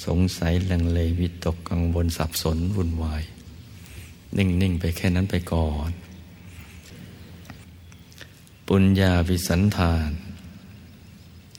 [0.07, 3.23] สงสัยลังเลวิตกกังวลสับสนวุ่นวาย
[4.37, 5.91] นิ่ง ๆ ไปแค่นั้นไปก่อน
[8.67, 10.11] ปุญญาวิสันทาน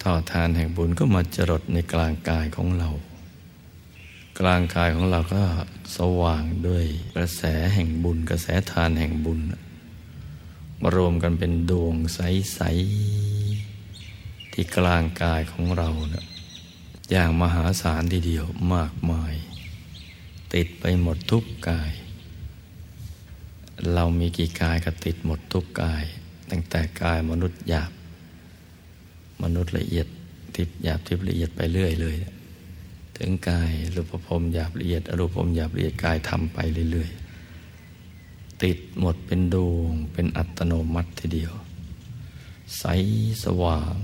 [0.02, 2.92] ท่อทานแห่งบุญก็มาจรดในกลางกายของเรา
[4.40, 5.44] กลางกายของเราก็
[5.98, 9.40] สว่างด้วยกระแสแห่งบุญ กระแสทานแห่งบุญ
[10.82, 12.60] มารวมกันเป็นดวงใส
[13.38, 16.26] ๆ ที่กลางกายของเราเนะี่ย
[17.12, 19.34] อย่างมหาศาลทีเดียวมากมาย
[20.54, 21.92] ติดไปหมดทุกกาย
[23.94, 26.04] เรามีกี่กายก็ติดหมดทุกกาย
[26.50, 27.92] ตั้งแต่กายมนุษย์หยาบ
[29.44, 30.08] มนุษย์ละเอียด
[30.56, 32.16] ทิพย์หยาบทิพย์ละเอียดไปเรื่อยเลย
[33.22, 36.58] ถึงกายรูปภพหยาบละเอียดอรูปภพหยาบละเอียดกายทำไป
[36.92, 41.54] เรื่อยๆ ติดหมดเป็นดวง เป็นอัตโนมัติทีเดียว
[42.80, 42.84] ใส
[43.44, 43.96] สว่าง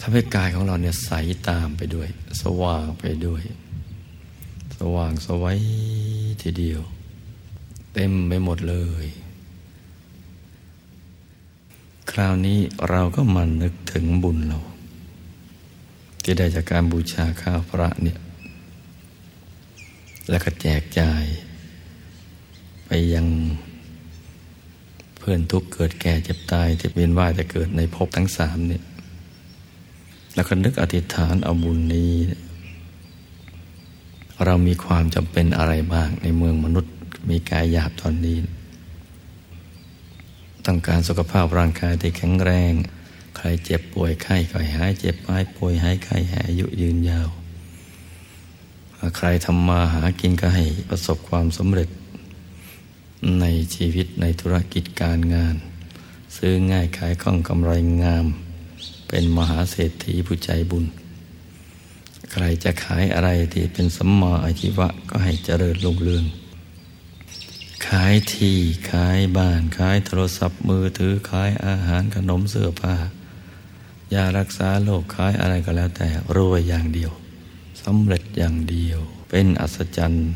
[0.00, 1.12] ทำให้กายของเราเนี่ยใส
[1.48, 2.08] ตามไปด้วย
[2.42, 3.42] สว่างไปด้วย
[4.78, 5.60] สว่างสวัย
[6.42, 6.82] ทีเดียว
[7.92, 9.06] เต็มไปหมดเลย
[12.10, 12.58] คราวนี้
[12.90, 14.60] เราก็มันนึกถึงบุญเรา
[16.22, 18.18] ที่ได้จากการบูชาข้าวพระเนี่ย
[20.30, 21.24] แล้วก็แจกจ่าย
[22.86, 23.26] ไปยัง
[25.18, 28.82] เพื่อนทุกเกิดแก่เจ็บตายที่เวียนว่ายแต่เกิดในภพทั้งสามเนี่ย
[30.34, 32.12] แล้วก็นึกอธิษฐานเอาบุญนี้
[34.44, 36.94] เรามีความจำเป็นอะไรบ้างในเมืองมนุษย์
[37.30, 38.38] มีกายหยาบตอนนี้
[40.66, 42.72] ต้องการสุขภาพร่างกายที่แข็งแรง
[43.42, 47.28] ใครเจ็บป่วยไข้ก็หายเจ็บหายป่วยหายไข้หายอายุยืนยาว
[49.16, 51.88] ใครทำมาหากินก็ให้ประสบความสำเร็จ
[53.40, 55.54] ในชีวิตในธุรกิจการงาน
[56.36, 57.72] ซื้อง่ายขายคล่องกำไร
[58.02, 58.26] งาม
[59.08, 60.84] เป็นมหาเศรษฐีผู้ใจบุญ
[62.32, 66.24] ใครจะขายอะไรที่เป็นสัมมาอาชีวะก็ให้เจริญรุ่งเรือง
[67.86, 68.56] ขายที่
[68.90, 72.94] ขายบ้านขายโทรศัพท์มือถือขายอาหารขนมเสื้อผ้า
[74.14, 77.12] ยารักษาโรคขายอะไรก็แล้วแต่รวยอย่างเดียว
[77.82, 80.28] สำเร็จอย่างเดียว เป็นอัศจรรย์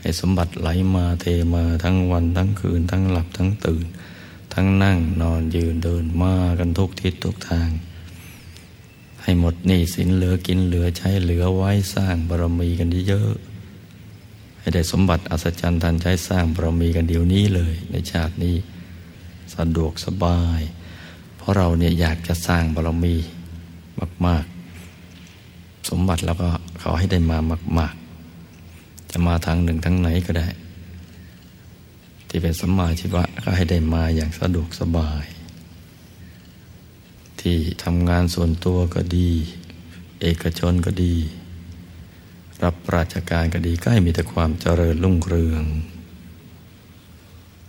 [0.00, 3.86] ให้สมบัติไหลมาเทมาทั้งวันทั้งคืน ทั้งหลับทั้งตื่น
[4.54, 7.70] ทั้งนั่งนอนยืนเดินมากันทุกทิศทุกทาง
[9.22, 13.30] ให้หมดหนี้สินเหลือกินเหลือใช้เหลือไว้สร้างบารมีกันเยอะ
[14.58, 18.56] ให้ได้สมบัติอัศจรรย์ทันใช้สร้างบารมีกันเดี๋ยวนี้เลย ในชาตินี้
[19.54, 20.60] สะดวกสบาย
[21.48, 23.14] เราะเราเนี่ยอยากจะสร้างบารมี
[24.26, 24.44] มาก
[25.16, 26.48] ๆ สมบัติแล้วก็
[26.82, 27.38] ขาให้ได้มา
[27.78, 27.94] มาก
[28.52, 30.48] ๆ จะมาทางหนึ่งทางไหนก็ได้
[32.28, 35.24] ที่เป็นสัมมาชีวะก็ให้ได้มาอย่างสะดวกสบาย
[37.40, 39.30] ที่ทำงานส่วนตัวก็ดี
[40.20, 41.14] เอกชนก็ดี
[42.62, 45.64] รับราชการก็ดี ก็ให้มีแต่ความเจริญรุ่งเรือง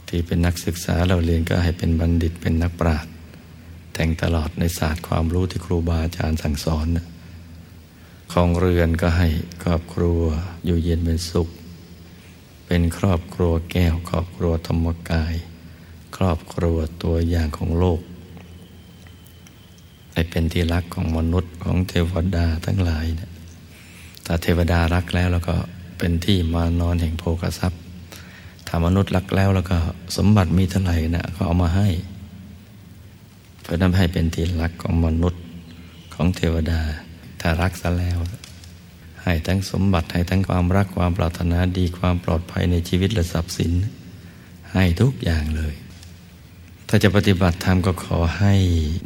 [0.08, 3.14] ที่เป็นนักศึกษาเราเรียนก็ให้เป็นบัณฑิตเป็นนักปราชญ์
[4.02, 6.88] แต่งตลอดในศาสตร์ความรู้ที่ครูบาอาจารย์สั่งสอน
[8.34, 9.28] ของเรือนก็ให้
[9.64, 10.22] ครอบครัว
[10.66, 11.50] อยู่เย็นเป็นสุข
[12.68, 15.34] เป็นครอบครัวแก้วครอบครัวธรรมกาย
[16.16, 18.00] ครอบครัวตัวอย่างของโลก
[20.14, 23.32] ให้เป็นที่รักของมนุษย์ของเทวดาทั้งหลายนี่ย
[24.26, 25.56] ถ้าเทวดารักแล้วแล้วก็
[25.98, 27.82] เป็นที่มานอนแห่งโภคทรัพย์
[28.68, 29.78] ถ้ามนุษย์รักแล้วแล้วก็
[30.18, 31.90] สมบัติมีเท่าไหร่นะก็เอามาให้
[33.70, 35.42] เพื่อนำให้เป็นที่รักของมนุษย์
[36.14, 36.82] ของเทวดา
[37.42, 38.18] ถ้ารักซะแล้ว
[39.24, 43.72] ให้ทั้งสมบัติให้ทั้งความรักความปรารถนาดีความปลอดภัยในชีวิตและทรัพย์สิน
[44.74, 45.74] ให้ทุกอย่างเลย
[46.88, 48.54] ถ้าจะปฏิบัติธรรมก็ขอให้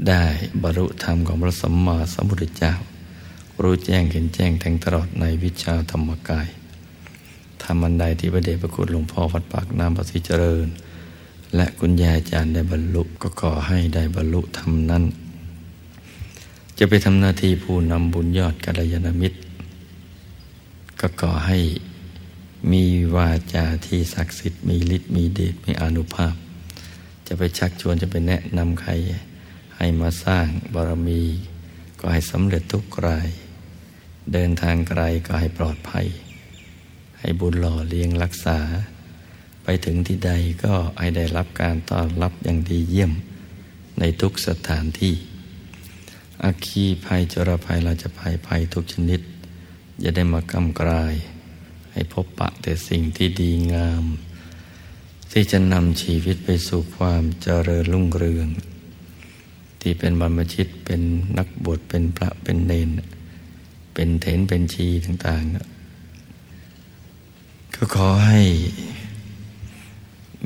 [0.09, 0.23] ได้
[0.61, 2.73] บรรลุธรรมของพระสัมมาสัมพุทธเจ้า
[3.61, 6.47] รู้แจ้งเห็นแจ้งแทงตลอดในวิชาธรรมกาย
[7.63, 10.67] ธรรมันใดที่พระเดชพระคุณหลวงพ่อวัดปากน้ำประสิเจริญ
[11.55, 15.03] และคุณยายอาจารย์ได้บรรลุก็ขอให้ได้บรรลุธรรมนั้น
[16.77, 19.37] จะไปทำหน้าที่ผู้นำบุญยอดกัลยาณมิตร
[20.99, 21.59] ก็ขอให้
[22.71, 22.83] มี
[23.15, 26.35] วาจาที่ศักดิ์สิทธิ์มีฤทธิ์มีเดชมีอนุภาพ
[27.27, 28.91] จะไปชักชวนจะไปแนะนำใคร
[29.77, 31.21] ให้มาสร้างบารมี
[31.99, 33.29] ก็ให้สำเร็จทุกราย
[34.33, 36.07] เดินทางไกลก็ให้ปลอดภัย
[37.19, 38.59] ให้บุญหล่อเลี้ยงรักษา
[39.63, 40.31] ไปถึงที่ใด
[40.63, 43.11] ก็ให้ได้รับการต้อนรับอย่างดีเยี่ยม
[43.99, 45.13] ในทุกสถานที่
[46.43, 49.19] อาคีภัยจรภัยเราจะภัยภัยทุกชนิด
[50.03, 51.13] จะได้มากำกลาย
[51.91, 54.03] ให้พบปะแต่สิ่งที่ดีงาม
[55.31, 58.47] ที่จะนำชีวิตไปสู่ความเจริญรุ่งเรือง
[59.81, 61.01] ที่เป็นบรรพชิตเป็น
[61.37, 62.89] นักบวชเป็นพระเป็นเนน
[63.93, 65.53] เป็นเถนเป็นชีต่างๆ
[67.75, 68.41] ก็ขอให้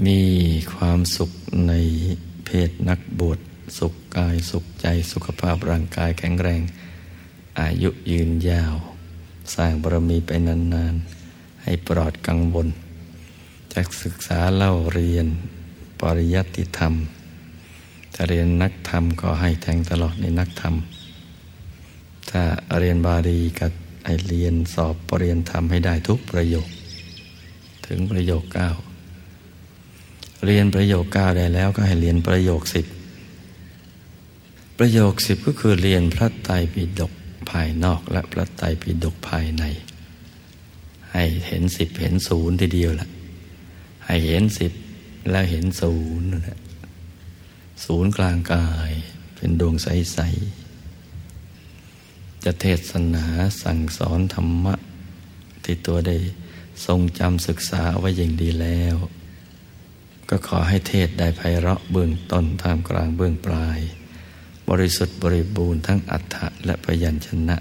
[0.06, 0.22] มี
[0.74, 1.32] ความสุข
[1.68, 1.74] ใน
[2.46, 3.40] เพศนักบวช
[3.78, 6.62] สุขกายสุขใจสุขภาพร่างกายแข็งแรง
[7.60, 8.76] อายุยืนยาว
[9.56, 12.68] สร้างบารมีไปนานๆ ให้ปลอดกังวล
[13.74, 15.28] จะศึกษาเล่าเรียน
[16.00, 16.94] ปริยัติธรรม
[18.14, 20.76] ถ้าเรียนนักธรรมก็ให้แทงตลอดในนักธรรม
[22.30, 22.44] ถ้า
[22.80, 23.68] เรียนบาลีก็
[24.06, 26.68] ให้เรียนสอบปรริญญาธรรมให้ได้ทุกประโยค
[27.86, 28.70] ถึงประโยคเก้า
[30.46, 32.86] เรียนประโยคเก้าได้แล้วก็ให้เรียนประโยคสิบ
[34.78, 37.14] ประโยคสิบก็คือเรียนพระไตรปิฎก
[37.50, 39.64] ภายนอกและพระไตรปิฎกภายใน
[41.14, 43.10] ให้เห็นสิบเห็นศูนย์ทีเดียวแหละ
[44.06, 44.72] ให้เห็นสิบ
[45.32, 46.60] แล้วเห็นศูนย์นะ
[47.86, 48.92] ศูนย์กลางกาย
[49.36, 50.20] เป็นดวงใส
[51.38, 53.26] ๆ จะเทศนา
[53.64, 54.76] สั่งสอนธรรมะ
[55.64, 56.18] ที่ตัวได้
[56.86, 58.96] ทรงจำศึกษาไว้อย่างดีแล้ว
[60.30, 63.80] ก็ขอให้เทศได้ไพเราะเบื้องต้นท่ามกลางเบื้องปลาย
[64.70, 67.58] บริสุทธิ์บริบูรณ์ทั้งอัฏฐะและพยัญชนะ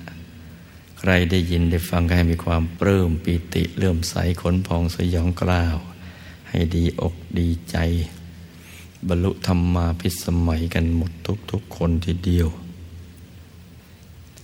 [0.99, 5.77] ใครได้ยินได้ฟังก็ให้มีความปลื้มปิติเลื่อมใสขนพองสยองกล้าว
[6.49, 7.77] ให้ดีอกดีใจ
[9.09, 12.49] บรรลุธรรมมาพิสมัยกันหมดทุกทุกคนทีเดียว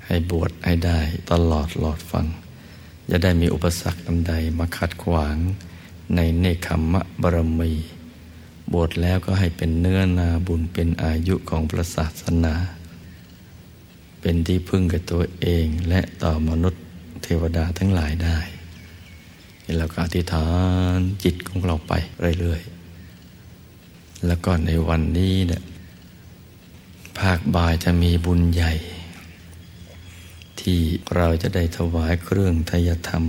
[0.07, 1.01] ให้บวชให้ได้
[1.31, 2.27] ตลอดหลอดฟัง
[3.11, 5.37] จะได้มีอุปสรรคอันใดมาขัดขวาง
[6.14, 7.73] ในเนคขมะบรมี
[8.73, 12.55] บวชแล้วก็ให้เป็นเนื้อนาบุญเป็นอายุของพระศาสนา
[14.20, 16.83] เป็นที่พึ่งกับตัวเองและต่อมนุษย์
[17.23, 18.39] เทวดาทั้งหลายได้
[19.79, 20.49] เราก็อธิษฐา
[20.97, 21.93] นจิตของเราไป
[22.41, 25.62] เรื่อยๆ แล้วก็ในวันนี้เนี่ย
[27.18, 28.73] ภาคบ่ายจะมีบุญใหญ่
[30.61, 30.81] ที่
[31.16, 33.25] เราจะได้ถวายเครื่องทยธรรม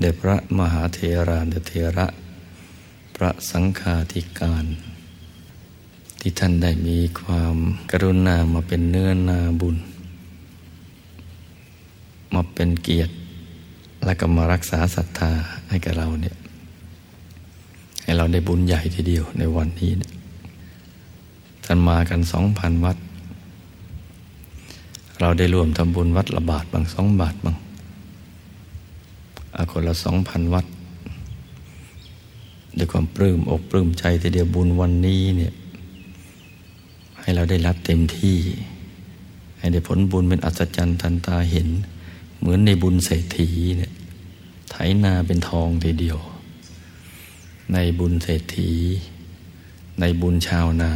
[0.00, 0.98] เดพระมหาเท
[1.28, 2.06] รานุเทระ
[3.24, 4.64] ระสังฆาธิการ
[6.20, 7.56] ที่ท่านได้มีความ
[7.90, 9.76] กรุณามาเป็นเนื้อนาบุญ
[12.34, 13.12] มาเป็นเกียรติ
[14.04, 15.32] และก็มารักษาศรัทธา
[15.68, 16.36] ให้กับเราเนี่ย
[18.02, 20.02] ให้เราได้บุญใหญ่ทีเดียวในวันนี้น
[21.64, 22.96] ท่านมากันสองพันวัด
[25.20, 27.56] เราได้รวมทำบุญวัดละบาทบางสองบาทบาง
[29.54, 30.66] อาคนละสองพันวัด
[32.76, 35.52] ด้วยความปลื้มอกปลื้มใจทีเดียวบุญวันนี้เนี่ย
[37.20, 38.38] ให้เราได้รับเต็มที่
[39.58, 41.68] ให้ได้ผลบุญเป็นอัศจรรย์ทันตาเห็น
[42.38, 43.92] เหมือนในบุญเศรษฐีเนี่ย
[44.70, 46.18] ไถนาเป็นทองทีเดียว
[47.72, 48.70] ในบุญเศรษฐี
[50.00, 50.92] ในบุญชาวนา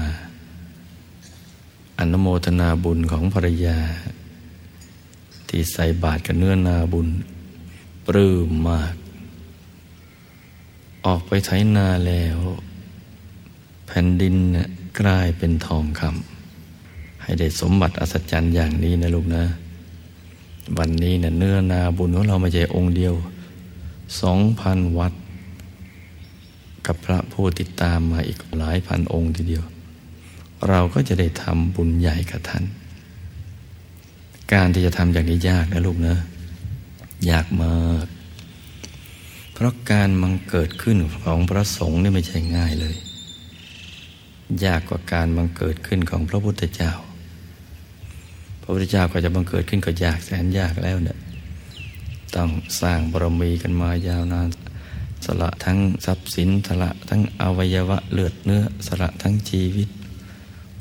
[1.99, 3.79] อนโมทนาบุญของภรรยา
[5.49, 7.09] ที่ใส่บาตรกับเนื้อนาบุญ
[8.07, 8.95] ปลื้มมาก
[11.07, 12.39] ออกไปไถนาแล้ว
[13.87, 14.35] แผ่นดิน
[15.01, 19.45] กลายเป็นทองคำให้ได้สมบัติอัศจรรย์อย่างนี้นะลูกนะ
[20.79, 23.15] วันนี้เนะเนื้อนาบุญของเราไม่ใช่องค์เดียว
[24.21, 25.13] สองพันวัด
[26.87, 29.65] กับพระผู้ติดตามมาอีกหลายพันองค์ทีเดียว
[30.69, 32.65] เราก็จะได้ทำบุญใหญ่กับท่าน
[34.53, 36.17] การที่จะทำอย่างนี้ยากนะลูกนะ
[37.31, 38.07] ยากมาก
[39.63, 42.97] ราะการมังเกิดขึ้นของพระสงฆ์นี่ไม่ใช่ง่ายเลย
[44.65, 46.93] ยากกว่าการบังเกิดขึ้นของพระพุทธเจ้า
[48.61, 51.19] พระพุทธเจ้าก็จะบังเกิดขึ้นก็ยากแสนยากแล้วเนี่ย
[52.35, 52.49] ต้อง
[52.81, 54.49] สร้างบารมีกันมายาวนาน
[55.27, 59.89] สละทั้งทรัพย์สินสละทั้งอวัยวะเลือดเนื้อสละทั้งชีวิต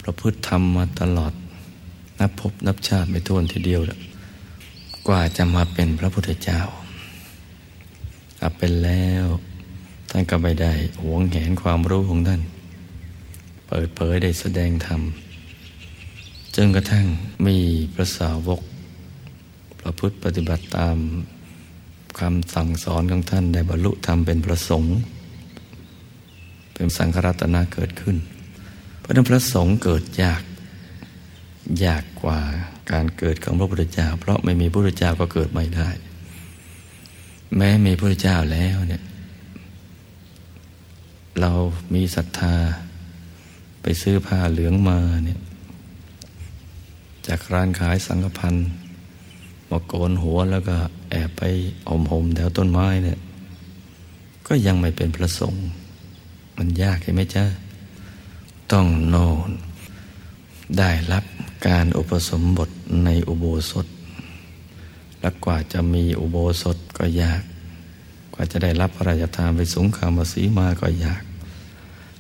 [0.02, 1.34] ประพฤติธรรมมาตลอด
[2.20, 4.00] นับพบนับชาติไม่ท้วนทีเดียวล้ว
[5.08, 6.60] กว่าจะมาเป็นพระพุทธเจ้า
[8.42, 9.26] อาเป็นแล้ว
[10.10, 12.42] ท่านก็ไม่ได้หวงแหนความรู้ของท่าน
[13.68, 15.02] เปิดเผยได้แสดงธรรม
[16.56, 17.06] จนกระทั่ง
[17.48, 17.58] มี
[17.94, 18.62] พระสาวก
[19.82, 20.98] ประพฤติปฏิบัติตาม
[22.20, 24.96] คำสั่งสอนของท่านได้บรรลุธรรมเป็นประสงค์
[26.74, 28.18] เป็นสังฆรัตนาเกิดขึ้น
[29.00, 30.42] เพราะนั้นพระสงฆ์เกิดยาก
[31.86, 32.40] ยากกว่า
[32.92, 35.90] การเกิดของพระพุทธเจ้าเพราะไม่มีพระพุทธเจ้าก็เกิดไม่ได้
[37.58, 39.04] แม้มีพระเจ้าแล้วเนี่ย
[41.40, 41.52] เรา
[41.94, 42.56] มีศรัทธา
[43.82, 45.40] ไปซื้อผ้าเหลืองมาเนี่ย
[47.28, 48.70] จากร้านขายสังฆพันธ์
[49.70, 50.76] มาโกนหัวแล้วก็
[51.12, 51.42] แอบไป
[51.90, 53.20] อมหมแถวต้นไม้เนี่ย
[54.48, 55.64] ก็ยังไม่เป็นพระสงฆ์
[56.58, 57.46] มันยากใช่ไหมจ้า
[58.72, 59.52] ต้องโน่น
[60.78, 61.24] ได้รับ
[61.68, 62.70] การอุปสมบท
[63.06, 63.86] ในอุโบสถ
[65.22, 67.42] และกว่าจะมีอุโบสถก็ยาก
[68.34, 71.22] กว่าจะได้รับพระราชทานไปสงครามสีมาก็ยาก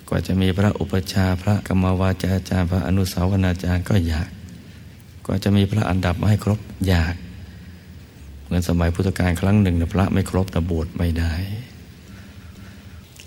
[0.08, 4.30] กว่าจะมีพระอุปชาพระกรรมวาจาจารย์พระอนุสาวนาจารย์ก็ยาก
[5.26, 6.60] กว่าจะมีพระอันดับมาให้ครบ
[6.91, 7.16] ยาก
[8.43, 11.34] เหมือนสมัยพุทธกาลครั้งหนึ่งนะพระไม่ครบแต่บวชไม่ได้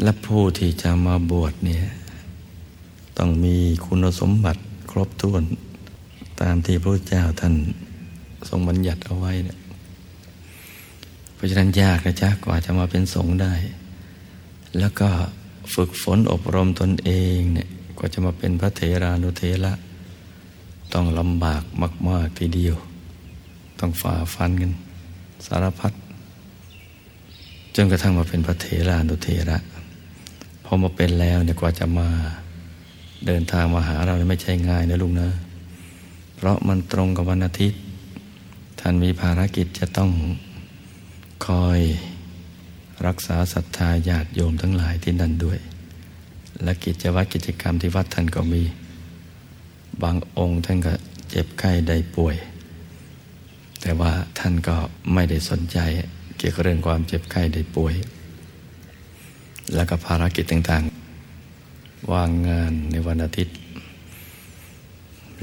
[0.03, 1.85] และผู้ที่จะมาบวชเนี่ย
[3.18, 3.57] ต้องมี
[3.87, 4.61] คุณสมบัติ
[4.91, 5.43] ครบถ้วน
[6.41, 7.55] ตามที่พระเจ้าท่าน
[8.49, 9.57] ทรงบัญญัติเอาไว้เนี่ย
[11.35, 13.53] เพราะฉะนั้นยากนะจ๊ะกว่าจะมาเป็นสงฆ์ได้
[14.78, 15.09] แล้วก็
[15.74, 17.68] ฝึกฝนอบรมตนเองเนี่ย
[17.99, 19.72] กว่าจะมาเป็นพระเถรานุเถระ
[20.93, 21.62] ต้องลำบาก
[22.09, 22.76] มาก ๆ ทีเดียว
[23.80, 24.72] ต้องฝ่าฟันกัน
[25.47, 25.93] สารพัด
[27.74, 29.59] จนกระทั่งมาเป็นพระเถรานุเถระ
[30.64, 32.09] พอมาเป็นแล้วเนี่ยกว่าจะมา
[33.26, 35.28] เดินทางมาหาเราไม่ใช่ง่ายนะลุงนะ
[36.37, 37.80] เพราะมันตรงกับวันอาทิตย์
[38.80, 40.11] ท่านมีภารกิจจะต้อง
[41.47, 41.81] คอย
[43.07, 45.59] รักษาศรัทธาญาติโยมทั้งหลายที่นั่นด้วย
[46.63, 48.63] และกิจวัตรกิจกรรมที่วัดท่านก็มี
[50.03, 50.95] บางองค์ท่านก็
[51.31, 52.37] เจ็บไข้ได้ป่วย
[53.81, 54.77] แต่ว่าท่านก็
[55.15, 55.79] ไม่ได้สนใจ
[56.39, 57.95] เกี่ยวกับเรื่องความเจ็บไข้ได้ป่วย
[59.75, 63.57] แล้วก็ภารกิจต่างๆ วางงานในวันอาทิตย์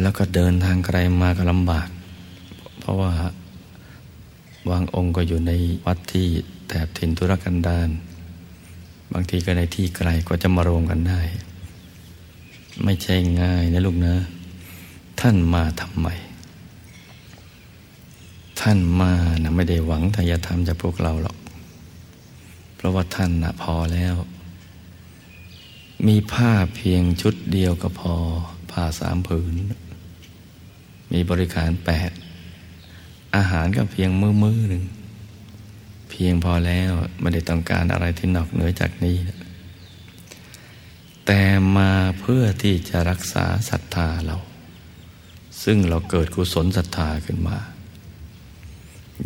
[0.02, 1.89] แล้วก็เดินทางไกลมาก็ลำบาก
[2.80, 3.12] เพราะว่า
[4.70, 5.51] วางองค์ก็อยู่ใน
[5.86, 6.28] วัดที่
[6.68, 7.89] แถบถิ่นธุรกันดาร
[9.14, 11.22] บางทีก็ในที่ไกลก็จะมารวมกันได้
[12.84, 14.16] ไม่ใช่ง่ายนะลูกนะ
[15.20, 16.07] ท่านมาทำไม
[18.62, 21.38] ท่านมานะไม่ได้หวังทายธรรมจากพวกเราหรอก
[22.76, 24.16] เพราะว่าท่านนะพอแล้ว
[26.07, 28.14] มีผ้าเพียงชุดเดียวก็พอ
[28.72, 29.55] ผ้าสามผืน
[31.12, 32.12] มีบริการแปด
[33.36, 34.84] อาหารก็เพียงมือมือหนึ่ง
[36.09, 39.17] เพียงพอแล้วไม่ได้ต้องการอะไรที่นอกเหนือจากนี้
[41.25, 41.41] แต่
[41.77, 44.38] มาเพื่อที่จะรักษาศรัทธาเรา
[45.63, 47.57] ซึ่งเราเกิดกุศลศรัทธาขึ้นมา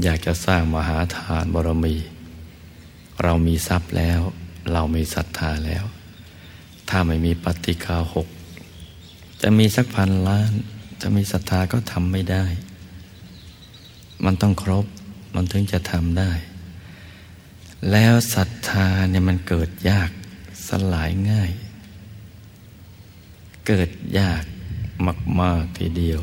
[0.03, 1.95] อยากจะสร้างมหาทานบารมี
[3.23, 4.21] เรามีทรัพย์แล้ว
[4.73, 5.83] เรามีศรัทธาแล้ว
[6.89, 8.27] ถ้าไม่มีปฏิคาหก
[9.41, 10.51] จะมีสักพันล้าน
[11.01, 12.43] จะมีศรัทธาก็ทำไม่ได้
[14.25, 14.85] มันต้องครบ
[15.35, 16.31] มันถึงจะทำได้
[17.91, 20.09] แล้วศรัทธาเนี่ยมันเกิดยาก
[20.67, 21.51] สลายง่าย
[23.67, 23.89] เกิด
[24.19, 24.43] ยาก
[25.41, 26.21] มาก ๆ ทีเดียว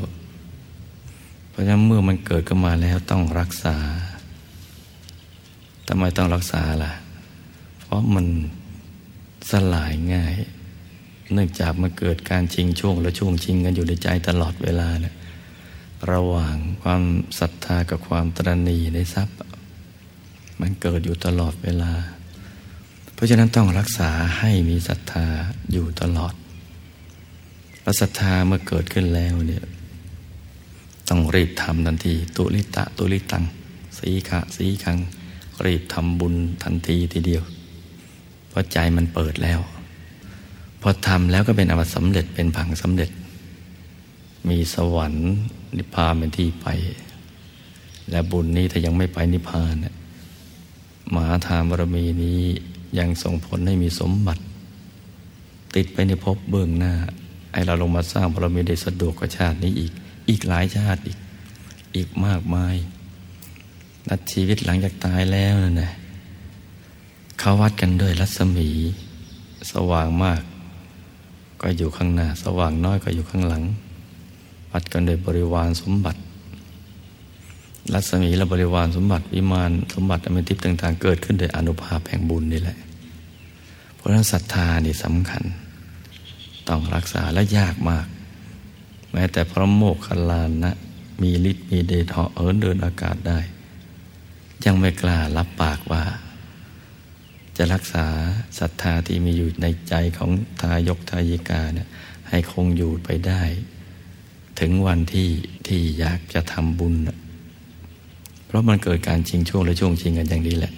[1.49, 3.77] เพราะฉะนั้นเมื่อมันเกิดขึ้นมาแล้วต้องรักษา
[5.87, 6.93] ทำไมต้องรักษาล่ะ
[7.79, 8.25] เพราะมัน
[9.51, 10.35] สลายง่าย
[11.33, 15.13] เนื่องจากมันเกิดการชิงช่วงและช่วงชิงกันอยู่ในใจตลอดเวลาเนี่ย
[16.11, 17.03] ระหว่างความ
[17.39, 19.35] ศรัทธากับความตรณีในทรัพย์
[20.61, 21.93] มันเกิดอยู่ตลอดเวลา
[23.13, 25.25] เพราะฉะนั้นต้องรักษาให้มีศรัทธา
[25.71, 26.33] อยู่ตลอด
[27.81, 29.63] และศรัทธาเมื่อเกิดขึ้นแล้วเนี่ย
[31.09, 33.43] ต้องรีบทำทันที ตุลิตะ ตุลิตัง
[33.99, 34.97] สีขะ สีคัง
[35.65, 37.43] รีบทำบุญทันทีทีเดียว
[38.49, 39.59] เพราะใจมันเปิดแล้ว
[40.81, 43.11] พอทำแล้วก็เป็นอวสำเร็จเป็นผังสำเร็จ
[44.49, 45.31] มีสวรรค์
[45.77, 46.67] นิพพานเป็นที่ไป
[48.09, 49.75] และบุญนี้ถ้ายังไม่ไปนิพพาน
[51.13, 52.41] มหาทานบารมีนี้
[52.97, 54.43] ยังส่งผลให้มีสมบัติ
[55.75, 56.93] ติดไปในภพเบื้องหน้า
[57.51, 59.91] ไอเราลงมาสร้างบารมีได้สะดวกกว่าชาตินี้อีก
[60.29, 61.17] อีกหลายชาติอีก
[61.95, 62.75] อีกมากมาย
[64.07, 65.91] นัดชีวิตหลังจากตายแล้วนั่นนะ
[67.39, 68.69] เขาวัดกันด้วยรัศมี
[69.71, 70.41] สว่างมาก
[71.61, 73.63] ก็อยู่ข้างหน้า สว่างน้อยก็อยู่ข้างหลัง
[74.73, 76.19] วัดกันโดยบริวารสมบัติ
[77.93, 82.77] รัศมีและบริวารสมบัติวิมานสมบัติอมติปต่างๆ เกิดขึ้นโดยอนุภาพแห่งบุญนี่แหละ
[83.95, 85.43] เพราะนั้นศรัทธานี่สำคัญ
[86.67, 88.07] ต้องรักษาและยากมาก
[89.13, 90.73] แม้แต่พระโมกขลานนะ
[91.21, 93.39] มีฤทธิ์มีเดชเหาะเอินเดินอากาศได้
[94.65, 96.03] ยังไม่กล้ารับปากว่า
[97.57, 98.05] จะรักษา
[98.59, 101.87] ศรัทธาที่มีอยู่ในใจของทายกทายิกาเนี่ย
[102.29, 103.41] ให้คงอยู่ไปได้
[104.65, 105.29] ถึงวันที่
[105.67, 106.95] ที่อยากจะทำบุญ
[108.45, 110.73] เพราะมันเกิดการชิงช่วงและช่วงชิงกันอย่างนี้แหละ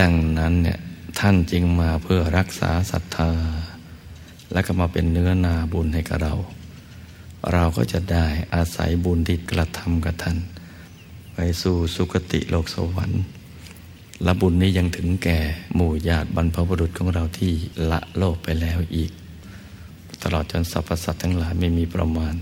[0.00, 0.78] ดังนั้นเนี่ย
[1.18, 3.30] ท่านจึงมาเพื่อรักษาศรัทธา
[4.52, 6.34] และก็มาเป็นเนื้อนาบุญให้กับเรา
[7.52, 10.36] เราก็จะได้อาศัยบุญที่กระทำกับท่าน
[11.34, 13.22] ไปสู่สุคติโลกสวรรค์
[14.22, 15.38] และบุญนี้ยังถึงแก่
[15.74, 17.52] หมู่ญาติบรรพบุรุษของเราที่
[17.90, 19.12] ละโลกไปแล้วอีก
[20.24, 22.34] ตลอดจนสรรพสัตว์ทั้งหลายไม่มีประมาณ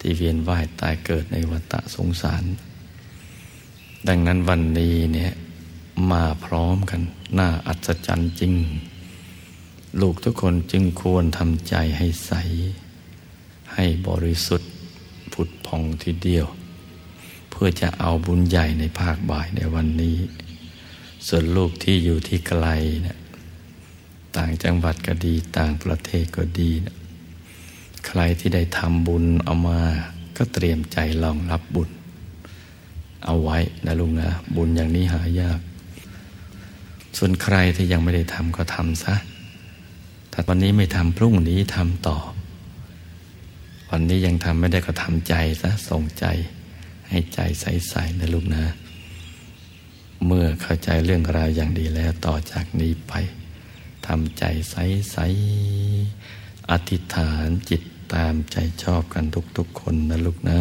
[0.00, 2.44] ที่เวียนว่ายตายเกิดในวัฏสงสาร
[4.08, 5.32] ดังนั้นวันนี้เนี่ย
[6.10, 7.00] มาพร้อมกัน
[7.38, 8.54] น่าอัศจรรย์จริง
[10.00, 12.32] ลูกทุกคนจึงควรทำใจให้ใส
[13.74, 14.70] ให้บริสุทธิ์
[15.32, 16.46] ผุดผ่องทีเดียว
[17.50, 20.16] เพื่อจะเอาบุญใหญ่ในภาคบ่ายในวันนี้
[21.26, 22.66] ส่วนลูกที่อยู่ที่ไกล
[23.02, 23.18] เนะี่ย
[24.36, 26.96] ต่างจังหวัดก็ดี ต่างประเทศก็ดีนะ
[28.06, 29.80] ใครที่ได้ทำบุญเอามา
[30.36, 31.90] ก็เตรียมใจรองรับบุญ
[33.24, 35.60] เอาไว้นะลุงนะ บุญอย่างนี้หายาก
[37.18, 39.14] ส่วนใครที่ยังไม่ได้ทำก็ทำซะ
[40.32, 42.18] ถ้าวันนี้ไม่ทำพรุ่งนี้ทำต่อ
[43.90, 46.26] วันนี้ยังทำไม่ได้ก็ทำใจซะส่งใจ
[47.08, 48.64] ให้ใจใสๆนะลูกนะ
[50.26, 53.12] เมื่อเข้าใจเรื่องราวอย่างดีแล้วต่อจากนี้ไป
[54.08, 57.82] ทำใจใสๆอธิษฐานจิต
[58.14, 59.24] ตามใจชอบกัน
[59.56, 60.60] ทุกๆคนนะลูกนะ